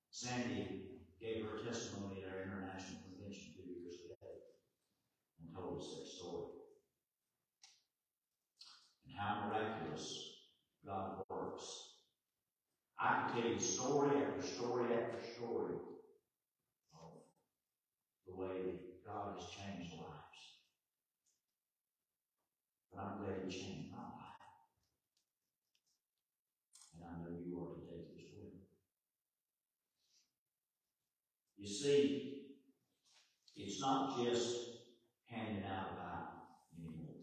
Sandy 0.09 0.83
gave 1.19 1.45
her 1.45 1.57
testimony 1.63 2.23
at 2.23 2.33
our 2.33 2.43
international 2.43 3.01
convention. 3.09 3.51
and 5.41 5.55
told 5.55 5.81
us 5.81 5.87
that 5.97 6.07
story. 6.07 6.51
And 9.07 9.15
how 9.17 9.47
miraculous 9.47 10.07
God 10.85 11.23
works. 11.29 11.65
I 12.99 13.23
can 13.31 13.41
tell 13.41 13.50
you 13.50 13.50
story 13.62 14.10
after 14.18 14.46
story 14.46 14.86
after 14.94 15.18
story 15.36 15.75
of 16.94 17.12
the 18.27 18.36
way 18.36 18.48
that 18.65 19.06
God 19.06 19.36
has 19.39 19.50
changed 19.50 19.94
lives. 19.94 20.41
But 22.94 23.03
I'm 23.03 23.18
glad 23.20 23.46
He 23.46 23.51
changed 23.51 23.91
my 23.91 23.98
life. 23.98 24.41
And 26.96 27.03
I 27.06 27.24
know 27.24 27.38
you 27.46 27.60
are 27.62 27.75
today 27.75 28.06
as 28.18 28.25
well. 28.36 28.51
You 31.58 31.68
see, 31.68 32.32
it's 33.56 33.80
not 33.80 34.18
just 34.24 34.58
handing 35.25 35.63
out 35.63 35.91
a 35.91 35.96
Bible 35.96 36.41
anymore. 36.77 37.22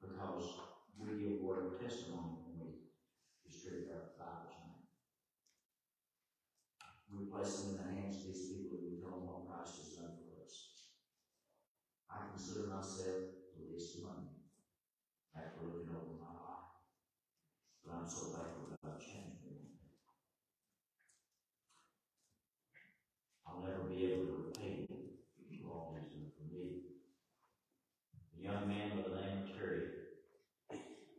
Because 0.00 0.62
we 0.98 1.18
give 1.18 1.40
word 1.42 1.66
of 1.66 1.80
testimony 1.80 2.38
when 2.46 2.66
we 2.66 2.72
distribute 3.44 3.90
our 3.90 4.14
Bibles 4.18 4.54
now. 4.62 4.82
We 7.12 7.26
place 7.26 7.52
them 7.60 7.76
in 7.76 7.76
the 7.76 8.00
hands 8.00 8.16
of 8.16 8.32
these 8.32 8.48
people 8.48 8.78
and 8.78 8.86
we 8.88 9.00
tell 9.02 9.18
them 9.18 9.26
what 9.26 9.46
Christ 9.50 9.76
has 9.82 9.90
done 9.98 10.16
for 10.16 10.40
us. 10.42 10.88
I 12.08 12.30
consider 12.30 12.70
myself 12.70 13.34
the 13.58 13.68
least 13.68 13.98
among 14.00 14.30
you 14.32 14.40
after 15.36 15.66
looking 15.66 15.92
over 15.92 16.16
my 16.16 16.32
life. 16.32 16.72
But 17.84 17.94
I'm 17.98 18.08
so 18.08 18.32
thankful 18.32 18.78
God 18.80 19.00
changed 19.00 19.44
me. 19.44 19.76
I'll 23.46 23.60
never 23.60 23.84
be 23.90 24.06
able 24.06 24.26
to 24.26 24.36
repay 24.48 24.86
him 24.88 25.12
for 25.60 25.70
all 25.70 25.96
he's 25.98 26.10
done 26.10 26.32
for 26.32 26.46
me. 26.54 26.88
A 28.38 28.42
young 28.42 28.68
man 28.68 28.96
by 28.96 29.02
the 29.08 29.20
name 29.20 29.44
of 29.44 29.56
Terry 29.58 30.02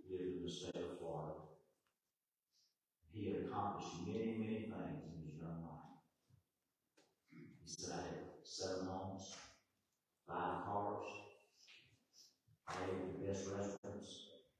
lived 0.10 0.38
in 0.38 0.44
the 0.46 0.52
state 0.52 0.76
of 0.76 0.98
Florida. 1.00 1.34
He 3.54 3.60
accomplished 3.60 4.08
many, 4.08 4.38
many 4.40 4.56
things 4.66 5.04
in 5.06 5.30
his 5.30 5.38
young 5.38 5.62
life. 5.62 6.02
He 7.30 7.46
said, 7.66 7.94
I 7.94 8.02
had 8.02 8.18
seven 8.44 8.88
homes, 8.88 9.36
five 10.28 10.66
cars, 10.66 11.06
I 12.68 12.74
had 12.74 12.90
the 12.90 13.28
best 13.28 13.46
restaurants, 13.46 14.10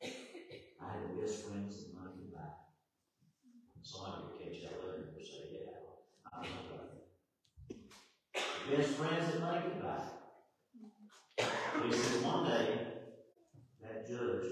I 0.04 0.06
had 0.86 1.10
the 1.10 1.22
best 1.22 1.42
friends 1.44 1.84
that 1.84 1.96
money 1.96 2.12
could 2.20 2.34
buy. 2.34 2.54
Somebody 3.82 4.22
could 4.22 4.38
catch 4.46 4.62
that 4.62 4.86
later 4.86 5.10
and 5.18 5.26
say, 5.26 5.44
yeah, 5.54 5.74
I 6.32 6.44
don't 6.44 6.54
know. 6.70 7.78
The 8.70 8.78
best 8.78 8.90
friends 8.92 9.34
that 9.34 9.42
money 9.42 9.62
could 9.62 9.82
buy. 9.82 10.02
He 11.84 11.92
said 11.92 12.24
one 12.24 12.46
day, 12.46 12.80
that 13.82 14.08
judge 14.08 14.52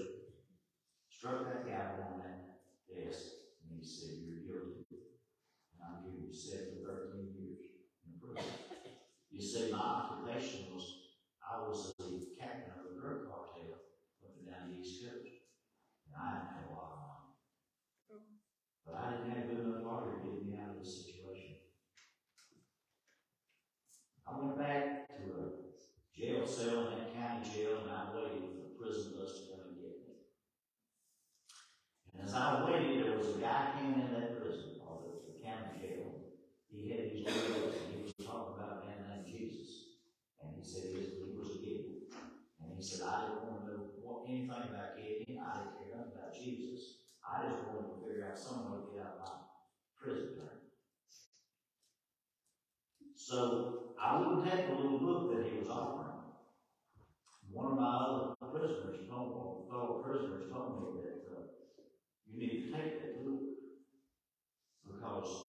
struck 1.08 1.44
that 1.44 1.66
gavel 1.66 2.04
on 2.12 2.18
that 2.18 2.58
desk, 2.90 3.22
and 3.72 3.80
he 3.80 3.86
said, 3.86 4.20
You're 4.26 4.44
guilty. 4.44 4.84
And 5.72 5.80
I'll 5.80 6.02
give 6.04 6.20
you 6.20 6.28
seven 6.34 6.76
to 6.76 6.84
thirteen 6.84 7.32
years 7.32 7.62
in 8.04 8.20
prison. 8.20 8.50
You 9.30 9.40
see, 9.40 9.72
my 9.72 9.78
occupation 9.78 10.74
was, 10.74 10.84
I 11.40 11.62
was 11.64 11.94
the 11.96 12.36
captain 12.36 12.76
of 12.76 12.92
a 12.92 13.00
drug 13.00 13.24
cartel 13.32 13.80
up 14.20 14.36
and 14.36 14.44
down 14.44 14.68
the 14.68 14.82
East 14.82 15.00
Coast. 15.00 15.48
And 16.04 16.20
I 16.20 16.36
didn't 16.36 16.52
have 16.52 16.68
a 16.68 16.74
lot 16.76 16.92
of 16.92 17.00
money. 17.08 17.32
But 18.84 18.94
I 19.00 19.04
didn't 19.16 19.32
have 19.32 19.48
good 19.48 19.64
enough 19.64 19.86
lawyer 19.88 20.20
to 20.20 20.26
get 20.26 20.44
me 20.44 20.60
out 20.60 20.76
of 20.76 20.84
this 20.84 21.06
situation. 21.06 21.64
I 24.28 24.36
went 24.36 24.58
back 24.58 25.08
to 25.16 25.24
a 25.32 25.44
jail 26.12 26.44
cell 26.44 26.92
in 26.92 26.98
that 26.98 27.16
county 27.16 27.48
jail, 27.48 27.80
and 27.82 27.90
I 27.90 28.12
waited 28.12 28.52
for 28.52 28.68
the 28.68 28.76
prison 28.76 29.16
bus 29.16 29.32
to 29.32 29.42
come 29.56 29.72
and 29.72 29.80
get 29.80 29.96
me. 30.04 30.12
And 32.20 32.21
as 32.32 32.40
I 32.40 32.64
waited, 32.64 33.04
there 33.04 33.18
was 33.18 33.36
a 33.36 33.40
guy 33.44 33.76
came 33.76 33.92
in 33.92 34.08
that 34.08 34.40
prison, 34.40 34.80
or 34.80 35.04
the, 35.04 35.20
the 35.28 35.44
county 35.44 35.76
jail. 35.76 36.32
He 36.72 36.88
had 36.88 37.12
his 37.12 37.28
jail, 37.28 37.68
and 37.68 37.92
he 37.92 38.08
was 38.08 38.16
talking 38.24 38.56
about 38.56 38.80
a 38.80 38.88
man 38.88 39.04
named 39.04 39.28
Jesus. 39.28 40.00
And 40.40 40.56
he 40.56 40.64
said 40.64 40.96
he 40.96 41.20
was, 41.20 41.28
was 41.36 41.56
a 41.56 41.60
giver. 41.60 42.08
And 42.64 42.72
he 42.72 42.80
said, 42.80 43.04
I 43.04 43.28
didn't 43.28 43.52
want 43.52 43.68
to 43.68 44.00
know 44.00 44.24
anything 44.24 44.48
about 44.48 44.96
giving. 44.96 45.36
I 45.36 45.60
didn't 45.60 45.76
care 45.76 45.92
nothing 45.92 46.16
about 46.16 46.32
Jesus. 46.32 47.04
I 47.20 47.52
just 47.52 47.68
wanted 47.68 48.00
to 48.00 48.00
figure 48.00 48.24
out 48.24 48.40
some 48.40 48.64
way 48.64 48.80
to 48.80 48.96
get 48.96 49.04
out 49.04 49.12
of 49.12 49.28
my 49.28 49.36
prison 50.00 50.40
term. 50.40 50.72
So 53.12 53.92
I 54.00 54.16
wouldn't 54.16 54.48
take 54.48 54.72
the 54.72 54.80
little 54.80 55.04
book 55.04 55.36
that 55.36 55.52
he 55.52 55.60
was 55.60 55.68
offering. 55.68 56.32
One 57.52 57.76
of 57.76 57.76
my 57.76 57.92
other 57.92 58.40
prisoners 58.40 59.04
told 59.04 59.36
me, 59.36 59.68
fellow 59.68 60.00
prisoners 60.00 60.48
told 60.48 60.96
me 60.96 61.02
that 61.04 61.11
that 62.48 63.24
book 63.24 63.40
because 64.84 65.44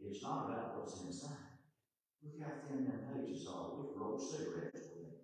it's 0.00 0.22
not 0.22 0.46
about 0.48 0.78
what's 0.78 1.02
inside. 1.04 1.60
Look 2.22 2.40
how 2.40 2.64
thin 2.66 2.84
them 2.84 3.00
pages 3.12 3.46
are. 3.46 3.76
We've 3.76 3.96
rolled 3.96 4.20
cigarettes 4.20 4.80
with 4.92 5.04
them. 5.04 5.20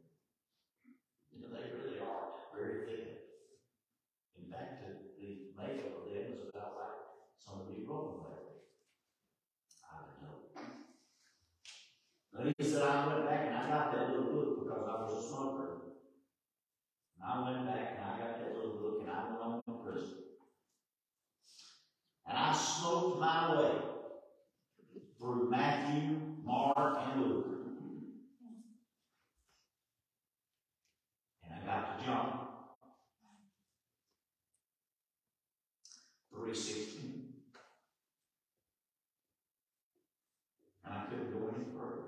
You 1.32 1.40
know, 1.40 1.48
they 1.52 1.72
really 1.72 2.00
are 2.00 2.36
very 2.54 2.84
thin. 2.84 3.06
In 4.36 4.52
fact, 4.52 4.84
the, 4.84 4.96
makeup 5.56 6.04
of 6.04 6.12
them 6.12 6.36
is 6.36 6.52
about 6.52 6.76
like 6.76 7.00
some 7.40 7.60
of 7.60 7.68
these 7.68 7.88
rolling 7.88 8.20
papers. 8.20 8.68
I 9.80 10.04
don't 10.04 10.20
know. 10.20 10.36
But 12.32 12.52
he 12.58 12.64
said, 12.64 12.82
I 12.82 13.08
went 13.08 13.26
back 13.26 13.46
and 13.46 13.56
I 13.56 13.68
got 13.70 13.92
that 13.92 14.10
little 14.10 14.32
book 14.32 14.64
because 14.64 14.84
I 14.84 15.00
was 15.00 15.24
a 15.24 15.28
smoker. 15.28 15.68
And 17.16 17.24
I 17.24 17.50
went 17.50 17.66
back 17.66 17.96
and 17.96 18.04
I 18.04 18.18
got 18.20 18.38
that 18.38 18.54
little 18.54 18.76
book 18.76 19.00
and 19.00 19.10
I 19.10 19.24
went 19.30 19.40
on 19.40 19.62
to 19.64 19.82
prison. 19.82 20.26
And 22.28 22.36
I 22.36 22.52
smoked 22.52 23.05
my 23.18 23.56
way 23.56 23.72
through 25.18 25.50
Matthew, 25.50 26.18
Mark, 26.44 26.98
and 27.00 27.20
Luke. 27.20 27.46
And 31.44 31.54
I 31.54 31.66
got 31.66 31.98
to 31.98 32.04
John. 32.04 32.38
316. 36.32 37.32
And 40.84 40.94
I 40.94 41.04
couldn't 41.06 41.32
go 41.32 41.48
any 41.48 41.64
further. 41.76 42.02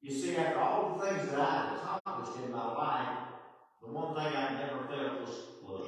You 0.00 0.12
see, 0.12 0.36
after 0.36 0.58
all 0.58 0.96
the 0.96 1.06
things 1.06 1.30
that 1.30 1.40
I 1.40 1.44
had 1.44 1.76
accomplished 1.76 2.44
in 2.44 2.52
my 2.52 2.66
life, 2.74 3.18
the 3.82 3.92
one 3.92 4.14
thing 4.14 4.34
I 4.34 4.54
never 4.54 4.86
felt 4.88 5.20
was 5.20 5.34
love. 5.62 5.86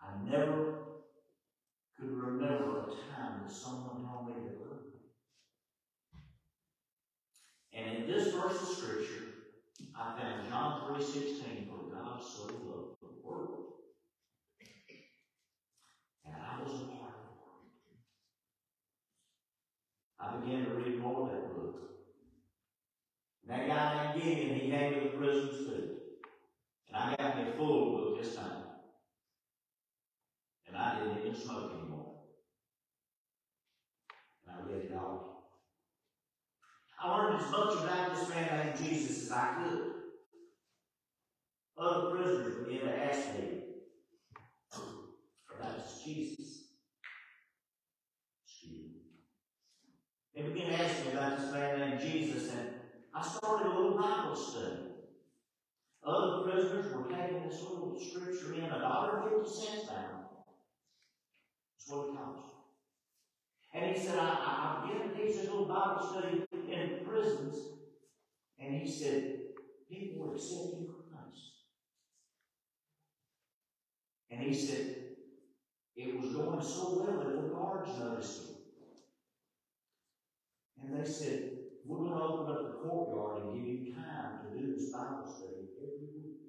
I 0.00 0.30
never 0.30 0.74
could 1.98 2.10
remember 2.10 2.80
a 2.80 2.84
time 2.84 3.40
that 3.42 3.52
someone 3.52 4.04
told 4.04 4.26
me 4.28 4.32
they 4.34 4.56
loved 4.64 4.86
me. 4.86 5.00
And 7.72 7.84
in 7.98 8.06
this 8.06 8.32
verse 8.34 8.60
of 8.60 8.68
Scripture, 8.68 9.24
I 9.96 10.18
found 10.18 10.48
John 10.48 10.94
3.16, 10.94 11.68
for 11.68 11.94
God 11.94 12.22
so 12.22 12.42
loved 12.44 13.00
the 13.00 13.08
world. 13.26 13.64
And 16.26 16.34
I 16.34 16.62
was 16.62 16.72
a 16.72 16.84
part 16.84 17.14
of 17.16 17.24
the 17.24 17.34
world. 17.40 17.64
I 20.20 20.36
began 20.36 20.64
to 20.66 20.74
read 20.74 21.00
more 21.00 21.22
of 21.22 21.32
that 21.32 21.54
book. 21.54 21.76
And 23.42 23.50
that 23.50 23.68
named 24.24 24.60
he 24.60 24.70
came 24.70 24.94
to 24.94 25.00
the 25.00 25.16
prisons 25.16 25.66
too. 25.66 25.90
And 26.88 26.96
I 26.96 27.16
got 27.16 27.36
me 27.36 27.50
a 27.50 27.56
full 27.56 27.92
book 27.92 28.22
this 28.22 28.36
time. 28.36 28.64
And 30.66 30.76
I 30.76 30.98
didn't 30.98 31.18
even 31.18 31.34
smoke 31.34 31.72
anymore. 31.72 32.14
And 34.46 34.56
I 34.56 34.72
read 34.72 34.84
it 34.84 34.96
all. 34.96 35.34
I 37.02 37.16
learned 37.16 37.42
as 37.42 37.50
much 37.50 37.74
about 37.74 38.14
this 38.14 38.28
man 38.30 38.66
named 38.66 38.78
Jesus 38.78 39.24
as 39.24 39.32
I 39.32 39.54
could. 39.58 39.90
Other 41.76 42.16
prisoners 42.16 42.66
began 42.66 42.86
to 42.86 42.96
ask 42.96 43.34
me 43.34 43.62
about 45.54 45.76
this 45.76 46.02
Jesus. 46.04 46.68
Excuse 48.46 48.84
me. 48.84 49.00
They 50.34 50.42
began 50.42 50.70
to 50.70 50.84
ask 50.84 51.04
me 51.04 51.12
about 51.12 51.38
this 51.38 51.52
man 51.52 51.80
named 51.80 52.00
Jesus, 52.00 52.52
and 52.52 52.68
I 53.13 53.13
started 53.24 53.66
a 53.66 53.74
little 53.74 53.98
Bible 53.98 54.36
study. 54.36 54.76
Other 56.06 56.50
prisoners 56.50 56.94
were 56.94 57.04
taking 57.04 57.48
this 57.48 57.62
little 57.62 57.98
scripture 57.98 58.54
in 58.54 58.64
a 58.64 58.78
dollar 58.78 59.22
fifty 59.22 59.50
cents 59.50 59.86
now. 59.88 60.30
That's 61.78 61.90
what 61.90 62.08
it 62.08 62.16
cost. 62.16 62.54
And 63.72 63.96
he 63.96 64.00
said, 64.00 64.18
I, 64.18 64.22
I 64.22 64.86
began 64.86 65.08
to 65.08 65.14
teach 65.14 65.36
this 65.36 65.46
little 65.46 65.66
Bible 65.66 66.06
study 66.06 66.44
in 66.72 67.04
prisons. 67.06 67.56
And 68.58 68.74
he 68.74 68.90
said, 68.90 69.38
people 69.90 70.26
were 70.26 70.34
accepting 70.34 70.86
Christ. 70.86 71.52
And 74.30 74.40
he 74.40 74.54
said, 74.54 74.96
it 75.96 76.20
was 76.20 76.34
going 76.34 76.62
so 76.62 77.04
well 77.04 77.18
that 77.18 77.34
the 77.34 77.48
guards 77.48 77.98
noticed 77.98 78.42
it. 78.42 78.56
And 80.82 81.00
they 81.00 81.08
said, 81.08 81.50
we're 81.86 81.98
going 81.98 82.12
to 82.12 82.24
open 82.24 82.54
up 82.54 82.62
the 82.62 82.88
courtyard 82.88 83.42
and 83.42 83.54
give 83.54 83.66
you 83.66 83.94
time 83.94 84.40
to 84.42 84.58
do 84.58 84.74
this 84.74 84.90
Bible 84.90 85.26
study 85.26 85.68
every 85.82 86.08
week. 86.16 86.40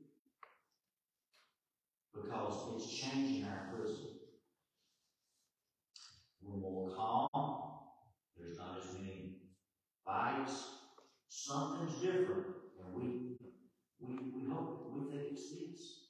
Because 2.13 2.75
it's 2.75 2.89
changing 2.89 3.45
our 3.45 3.73
prison. 3.73 4.07
We're 6.41 6.57
more 6.57 6.95
calm. 6.95 7.29
There's 8.37 8.57
not 8.57 8.79
as 8.79 8.93
many 8.93 9.33
fights. 10.05 10.69
Something's 11.27 11.99
different. 11.99 12.45
And 12.79 12.95
we, 12.95 13.35
we, 13.99 14.15
we 14.33 14.49
hope, 14.49 14.93
we 14.93 15.11
think 15.11 15.33
it's 15.33 15.49
this. 15.51 16.05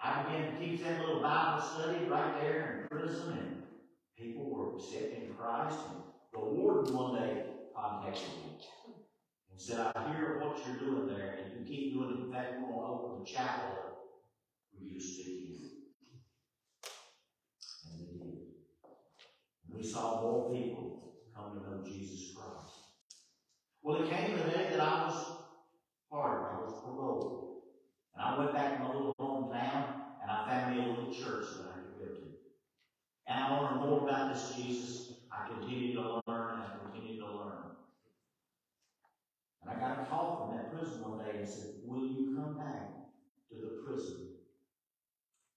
I 0.00 0.22
began 0.22 0.52
to 0.52 0.58
teach 0.60 0.82
that 0.84 1.00
little 1.00 1.22
Bible 1.22 1.62
study 1.62 2.04
right 2.06 2.40
there 2.40 2.88
in 2.90 2.96
prison, 2.96 3.38
and 3.38 3.62
people 4.16 4.50
were 4.50 4.76
accepting 4.76 5.34
Christ. 5.36 5.78
And 5.90 6.02
the 6.32 6.40
warden 6.40 6.94
one 6.94 7.14
day 7.20 7.51
contacted 7.82 8.28
me 8.28 8.58
and 9.50 9.60
said, 9.60 9.92
I 9.94 10.14
hear 10.14 10.40
what 10.40 10.58
you're 10.64 10.76
doing 10.76 11.08
there, 11.08 11.38
and 11.42 11.52
you 11.58 11.66
keep 11.66 11.92
doing 11.92 12.10
it. 12.10 12.26
In 12.26 12.32
fact, 12.32 12.54
we're 12.54 12.68
going 12.68 12.80
to 12.80 12.86
open 12.86 13.24
the 13.24 13.30
chapel 13.30 13.70
for 14.70 14.84
you 14.84 14.98
to 14.98 15.04
speak 15.04 15.26
in. 15.26 15.68
And 17.90 18.00
they 18.00 18.12
did. 18.12 18.38
And 19.66 19.76
we 19.76 19.82
saw 19.82 20.22
more 20.22 20.52
people 20.52 21.14
come 21.34 21.58
to 21.58 21.70
know 21.70 21.84
Jesus 21.84 22.34
Christ. 22.34 22.72
Well, 23.82 24.02
it 24.02 24.10
came 24.10 24.36
the 24.36 24.44
day 24.44 24.68
that 24.70 24.80
I 24.80 25.06
was 25.06 25.26
hard, 26.10 26.54
I 26.54 26.60
was 26.60 26.84
paroled. 26.84 27.62
And 28.14 28.22
I 28.24 28.38
went 28.38 28.52
back 28.52 28.76
to 28.76 28.84
my 28.84 28.94
little 28.94 29.14
hometown, 29.18 29.94
and 30.22 30.30
I 30.30 30.46
found 30.46 30.76
me 30.76 30.84
a 30.84 30.88
little 30.88 31.12
church 31.12 31.46
that 31.56 31.66
I 31.66 31.80
could 31.80 31.98
go 31.98 32.14
to. 32.14 32.22
And 33.26 33.38
I 33.38 33.58
learned 33.58 33.80
more 33.80 34.08
about 34.08 34.32
this 34.32 34.52
Jesus. 34.54 35.14
I 35.32 35.48
continued 35.48 35.94
to 35.94 36.20
learn, 36.26 36.54
and 36.54 36.62
I 36.62 36.84
continued 36.84 37.21
I 39.72 39.80
got 39.80 40.02
a 40.02 40.04
call 40.04 40.36
from 40.36 40.56
that 40.56 40.72
prison 40.72 41.02
one 41.02 41.24
day 41.24 41.38
and 41.38 41.48
said, 41.48 41.80
Will 41.84 42.06
you 42.06 42.36
come 42.36 42.58
back 42.58 42.92
to 43.48 43.56
the 43.56 43.82
prison 43.86 44.36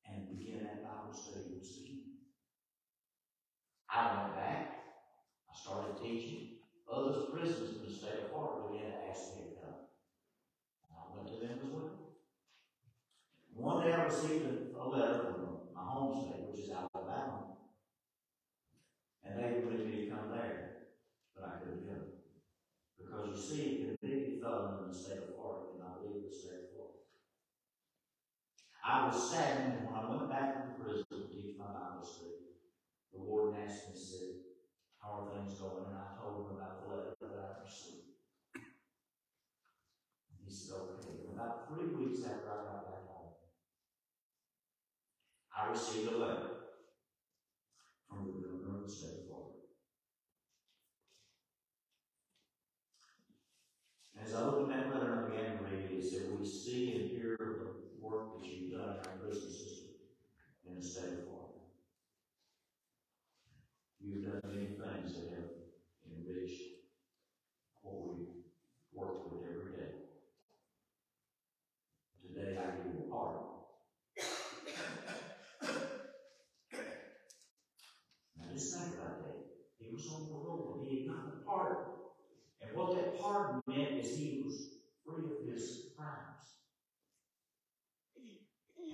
and 0.08 0.30
begin 0.30 0.64
that 0.64 0.84
Bible 0.84 1.12
study 1.12 1.46
again? 1.46 1.66
I 3.96 4.24
went 4.24 4.36
back. 4.36 4.84
I 5.50 5.56
started 5.56 5.96
teaching. 6.04 6.60
Other 6.92 7.32
prisons 7.32 7.78
in 7.78 7.88
the 7.88 7.96
state 7.96 8.28
of 8.28 8.30
Florida 8.30 8.68
began 8.68 8.92
to 8.92 9.08
ask 9.10 9.36
me 9.36 9.44
to 9.48 9.56
come. 9.64 9.88
I 10.92 11.16
went 11.16 11.28
to 11.32 11.40
them 11.40 11.60
as 11.64 11.72
well. 11.72 11.96
One 13.56 13.84
day 13.84 13.94
I 13.94 14.04
received 14.04 14.46
a, 14.46 14.78
a 14.78 14.84
letter 14.84 15.20
from 15.24 15.72
my 15.74 15.82
home 15.82 16.28
state, 16.28 16.52
which 16.52 16.66
is 16.66 16.72
Alabama, 16.72 17.56
and 19.24 19.40
they 19.40 19.64
wanted 19.64 19.88
me 19.88 20.06
to 20.06 20.12
come 20.12 20.30
there, 20.30 20.72
but 21.34 21.48
I 21.48 21.60
couldn't 21.64 21.88
go. 21.88 21.96
Because 23.00 23.30
you 23.32 23.56
see, 23.56 23.82
a 23.82 23.98
convicted 23.98 24.42
felon 24.42 24.84
in 24.84 24.85
the 24.85 24.85
state 24.96 25.28
of 25.28 25.36
Florida 25.36 25.76
cannot 25.76 26.02
leave 26.08 26.24
the 26.24 26.34
state 26.34 26.66
of 26.66 26.72
Florida. 26.72 27.04
I 28.80 29.08
was 29.08 29.18
saddened 29.18 29.86
when 29.86 29.96
I 29.98 30.10
went 30.10 30.30
back 30.30 30.56
to 30.56 30.62
the 30.70 30.76
prison 30.80 31.06
to 31.10 31.28
teach 31.28 31.58
my 31.60 31.68
Bible 31.68 32.06
study. 32.06 32.56
The 33.12 33.20
warden 33.20 33.60
asked 33.60 33.90
me, 33.90 33.96
said, 33.98 34.46
How 35.02 35.26
are 35.26 35.30
things 35.34 35.58
going? 35.60 35.90
And 35.90 35.98
I 35.98 36.16
told 36.20 36.46
him 36.46 36.58
about 36.58 36.84
the 36.84 36.94
letter 36.94 37.16
that 37.22 37.34
I 37.34 37.64
received. 37.64 38.14
He 40.46 40.52
said, 40.54 40.76
Okay. 40.76 41.26
And 41.26 41.34
about 41.34 41.68
three 41.68 41.90
weeks 41.96 42.22
after 42.24 42.46
I 42.46 42.64
got 42.64 42.86
back 42.86 43.04
home, 43.10 43.34
I 45.50 45.72
received 45.72 46.14
a 46.14 46.18
letter 46.18 46.50
from 48.08 48.28
the 48.28 48.38
governor 48.38 48.80
of 48.80 48.84
the 48.86 48.92
state 48.92 49.24
of 49.24 49.28
Florida. 49.28 49.66
As 54.22 54.34
I 54.34 54.46
looked 54.46 54.72
at 54.72 54.78
that 54.78 54.94
letter 54.94 55.14
and 55.14 55.26
I 55.26 55.30
began 55.30 55.58
to 55.58 55.64
read 55.64 55.86
it, 55.86 55.98
it 56.00 56.04
said, 56.04 56.38
We 56.38 56.46
see 56.46 56.96
and 56.96 57.10
hear 57.12 57.38
the 57.40 57.86
work 58.02 58.42
that 58.42 58.48
you've 58.48 58.72
done 58.72 58.98
in 58.98 59.06
our 59.06 59.18
prison 59.22 59.52
system 59.52 59.88
in 60.68 60.76
the 60.76 60.82
state 60.82 61.04
of 61.04 61.24
Florida. 61.26 61.46
You've 64.02 64.26
done 64.26 64.42
many 64.46 64.66
things 64.68 65.16
that 65.16 65.30
have 65.34 65.52
enriched 66.06 66.62
what 67.82 68.18
we 68.18 68.26
work 68.94 69.32
with 69.32 69.50
every 69.50 69.72
day. 69.74 69.94
Today 72.22 72.58
I 72.58 72.78
give 72.78 72.94
you 72.94 73.06
a 73.08 73.12
pardon. 73.12 73.42
Now 78.38 78.46
just 78.54 78.74
think 78.74 78.96
about 78.96 79.24
that. 79.24 79.38
He 79.78 79.94
was 79.94 80.08
on 80.08 80.28
parole, 80.28 80.86
he 80.88 81.02
had 81.02 81.08
gotten 81.08 81.32
a 81.42 81.46
pardon. 81.46 81.78
And 82.62 82.76
what 82.76 82.96
that 82.96 83.20
meant 83.76 84.00
is 84.00 84.18
he 84.18 84.42
was 84.46 84.70
free 85.06 85.24
of 85.26 85.54
his 85.54 85.88
crimes. 85.98 86.56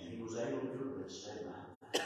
And 0.01 0.13
he 0.13 0.21
was 0.21 0.37
able 0.37 0.59
to 0.59 0.67
do 0.67 1.03
it 1.05 1.11
stay 1.11 1.31
alive. 1.43 2.05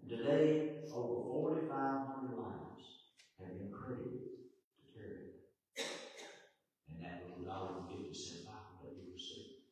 And 0.00 0.10
today, 0.10 0.70
over 0.92 1.22
4,500 1.22 2.36
lives 2.36 2.84
have 3.40 3.58
been 3.58 3.70
credited 3.72 4.20
to 4.76 4.92
Terry. 4.92 5.30
And 6.88 7.02
that 7.02 7.24
was 7.24 7.40
a 7.40 7.44
dollar 7.44 7.78
and 7.78 7.88
fifty 7.88 8.14
cent 8.14 8.44
Bible 8.44 8.82
that 8.82 8.92
he 8.94 9.12
received. 9.12 9.62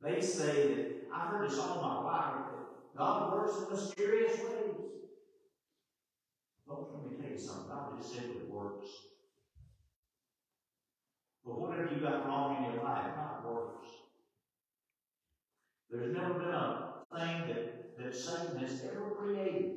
They 0.00 0.20
say 0.20 0.74
that 0.74 0.86
I've 1.12 1.30
heard 1.30 1.50
this 1.50 1.58
all 1.58 1.82
my 1.82 2.02
life 2.02 2.34
that 2.50 2.96
God 2.96 3.32
works 3.32 3.56
in 3.58 3.74
mysterious 3.74 4.38
ways. 4.38 4.87
Something. 7.38 7.68
God 7.68 7.96
just 7.96 8.14
simply 8.14 8.46
works. 8.48 8.88
But 11.44 11.60
whatever 11.60 11.94
you 11.94 12.00
got 12.00 12.26
wrong 12.26 12.56
in 12.56 12.74
your 12.74 12.82
life, 12.82 13.14
God 13.14 13.44
works. 13.44 13.86
There's 15.90 16.14
never 16.14 16.34
been 16.34 16.48
a 16.48 17.04
thing 17.16 17.48
that, 17.48 17.96
that 17.98 18.14
Satan 18.14 18.58
has 18.58 18.82
ever 18.84 19.10
created 19.16 19.76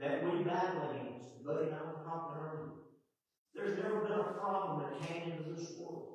that 0.00 0.24
we 0.24 0.42
battle 0.42 0.90
against. 0.90 1.44
Buddy 1.44 1.66
and 1.66 1.74
I 1.74 1.82
were 1.84 2.02
talking 2.04 2.38
earlier. 2.40 2.72
There's 3.54 3.78
never 3.78 4.00
been 4.00 4.18
a 4.18 4.32
problem 4.32 4.82
that 4.82 5.08
came 5.08 5.30
into 5.30 5.50
this 5.52 5.72
world 5.78 6.14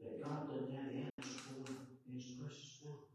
that 0.00 0.22
God 0.22 0.48
doesn't 0.48 0.72
have 0.72 0.88
the 0.92 0.98
answer 0.98 1.38
for 1.38 1.72
in 2.08 2.14
His 2.14 2.24
precious 2.38 2.80
word. 2.84 3.06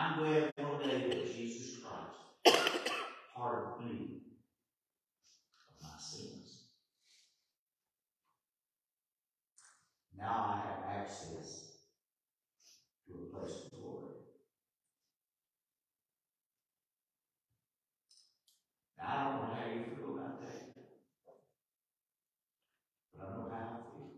I'm 0.00 0.16
glad 0.16 0.52
one 0.58 0.78
day 0.88 1.08
that 1.08 1.34
Jesus 1.34 1.78
Christ 1.82 2.60
pardoned 3.34 3.84
me 3.90 4.18
of 5.58 5.82
my 5.82 5.98
sins. 5.98 6.66
Now 10.16 10.54
I 10.54 10.68
have 10.68 11.00
access 11.02 11.78
to 13.08 13.12
a 13.14 13.36
place 13.36 13.64
of 13.64 13.72
glory. 13.72 14.14
Now, 18.98 19.04
I 19.08 19.24
don't 19.24 19.34
know 19.40 19.54
how 19.54 19.66
you 19.74 19.82
feel 19.96 20.14
about 20.14 20.40
that, 20.40 20.74
but 23.16 23.26
I 23.26 23.30
know 23.36 23.48
how 23.50 23.56
I 23.56 23.96
feel. 23.96 24.10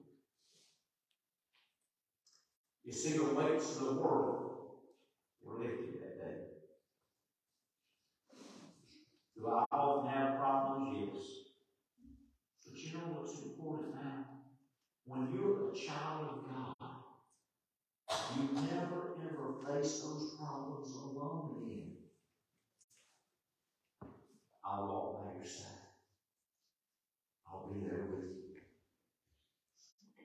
You 2.84 2.92
see, 2.92 3.16
the 3.16 3.34
weights 3.34 3.76
of 3.76 3.84
the 3.86 3.92
world 3.94 4.39
were 5.50 5.58
lifted 5.64 6.00
that 6.00 6.18
day. 6.18 6.36
Do 9.36 9.48
I 9.48 9.64
often 9.72 10.10
have 10.10 10.38
problems? 10.38 10.98
Yes. 10.98 11.24
But 12.64 12.76
you 12.78 12.92
know 12.98 13.06
what's 13.14 13.42
important 13.42 13.94
now? 13.94 14.24
When 15.06 15.32
you're 15.34 15.70
a 15.70 15.74
child 15.74 16.28
of 16.30 16.36
God, 16.48 16.74
you 18.36 18.42
never 18.54 19.00
ever 19.24 19.46
face 19.66 20.00
those 20.02 20.34
problems 20.38 20.94
alone 20.94 21.42
again. 21.62 21.88
I'll 24.64 24.86
walk 24.86 25.24
by 25.24 25.38
your 25.38 25.48
side. 25.48 25.88
I'll 27.46 27.66
be 27.66 27.80
there 27.86 28.04
with 28.12 28.24
you. 28.24 28.36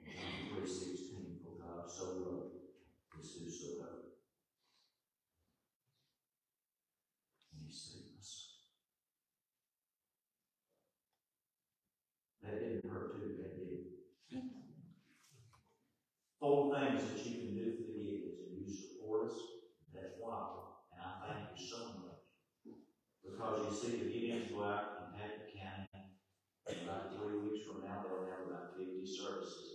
John 0.05 0.35
three 0.53 0.69
sixteen, 0.69 1.39
for 1.43 1.53
God 1.59 1.89
so 1.89 2.03
loved 2.05 2.53
his 3.17 3.31
whosoever. 3.33 3.89
And 7.53 7.63
he 7.65 7.71
saved 7.73 8.19
us. 8.19 8.31
That 12.43 12.59
didn't 12.59 12.91
hurt 12.91 13.15
too 13.15 13.29
bad, 13.41 13.53
did 13.57 13.69
it? 13.73 13.85
Four 16.45 16.77
things 16.77 17.01
that 17.09 17.25
you 17.25 17.41
can 17.41 17.57
do 17.57 17.73
for 17.73 17.89
the 17.89 18.05
Eagles, 18.05 18.37
and 18.45 18.61
you 18.61 18.69
support 18.69 19.25
us. 19.25 19.33
That's 19.89 20.13
them, 20.21 20.77
and 20.93 21.01
I 21.01 21.09
thank 21.25 21.57
you 21.57 21.65
so 21.65 21.89
much. 22.05 22.21
Because 23.25 23.65
you 23.65 23.73
see, 23.73 23.97
the 23.97 24.13
Gideons 24.13 24.53
go 24.53 24.61
out 24.61 25.09
in 25.09 25.17
Patton 25.17 25.49
County, 25.49 26.05
and 26.69 26.85
about 26.85 27.17
three 27.17 27.49
weeks 27.49 27.65
from 27.65 27.81
now, 27.81 28.05
they'll 28.05 28.29
have 28.29 28.45
about 28.45 28.77
fifty 28.77 29.09
services 29.09 29.74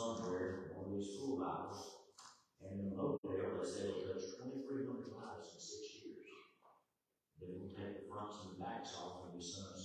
somewhere 0.00 0.72
on 0.80 0.88
these 0.96 1.12
school 1.20 1.44
hours. 1.44 1.76
And 2.64 2.80
in 2.80 2.96
Mobile, 2.96 3.20
they 3.60 3.68
say 3.68 3.84
it 3.92 4.00
touched 4.08 4.40
twenty-three 4.40 4.88
hundred 4.88 5.12
lives 5.12 5.48
in 5.52 5.60
six 5.60 5.84
years. 6.00 6.24
Then 7.40 7.50
we'll 7.56 7.72
take 7.72 8.00
the 8.00 8.08
fronts 8.08 8.36
and 8.44 8.56
the 8.56 8.64
backs 8.64 8.96
off 8.96 9.28
and 9.28 9.36
the 9.36 9.44
sons 9.44 9.79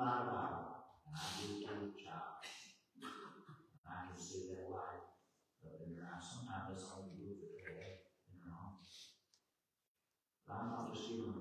Mara, 0.00 0.80
and 1.12 1.60
young 1.60 1.92
child. 1.92 2.40
I 3.84 4.08
can 4.08 4.16
see 4.16 4.48
that 4.48 4.72
life 4.72 5.04
up 5.60 5.76
in 5.84 5.92
their 5.92 6.08
eyes. 6.08 6.24
Sometimes 6.24 6.72
that's 6.72 6.88
all 6.88 7.12
do 7.12 7.36
with 7.36 7.60
in 8.32 8.48
our. 8.48 8.80
But 10.48 10.56
I'm 10.56 10.70
not 10.72 10.94
just 10.94 11.04
human. 11.04 11.39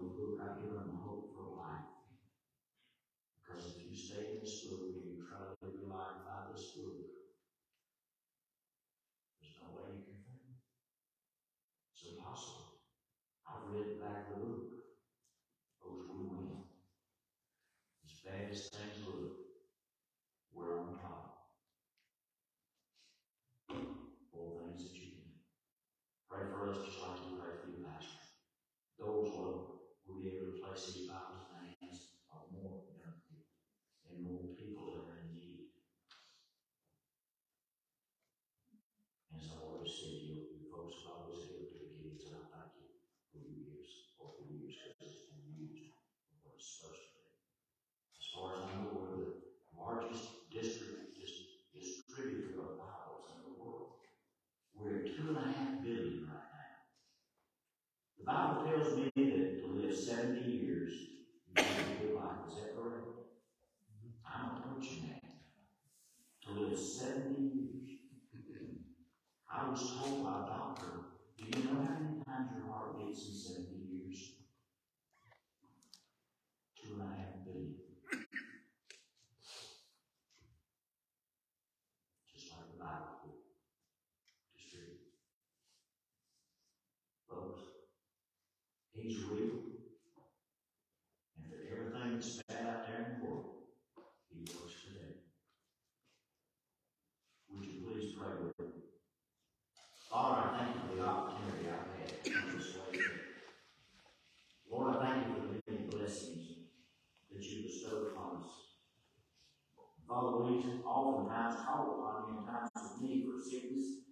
Father, 110.19 110.35
will 110.35 110.51
you 110.51 110.61
just 110.61 110.83
times 111.29 111.55
call 111.65 111.95
upon 111.95 112.33
you 112.33 112.39
in 112.39 112.45
times 112.45 112.69
of 112.75 113.01
need 113.01 113.23
for 113.23 113.39
sickness, 113.39 114.03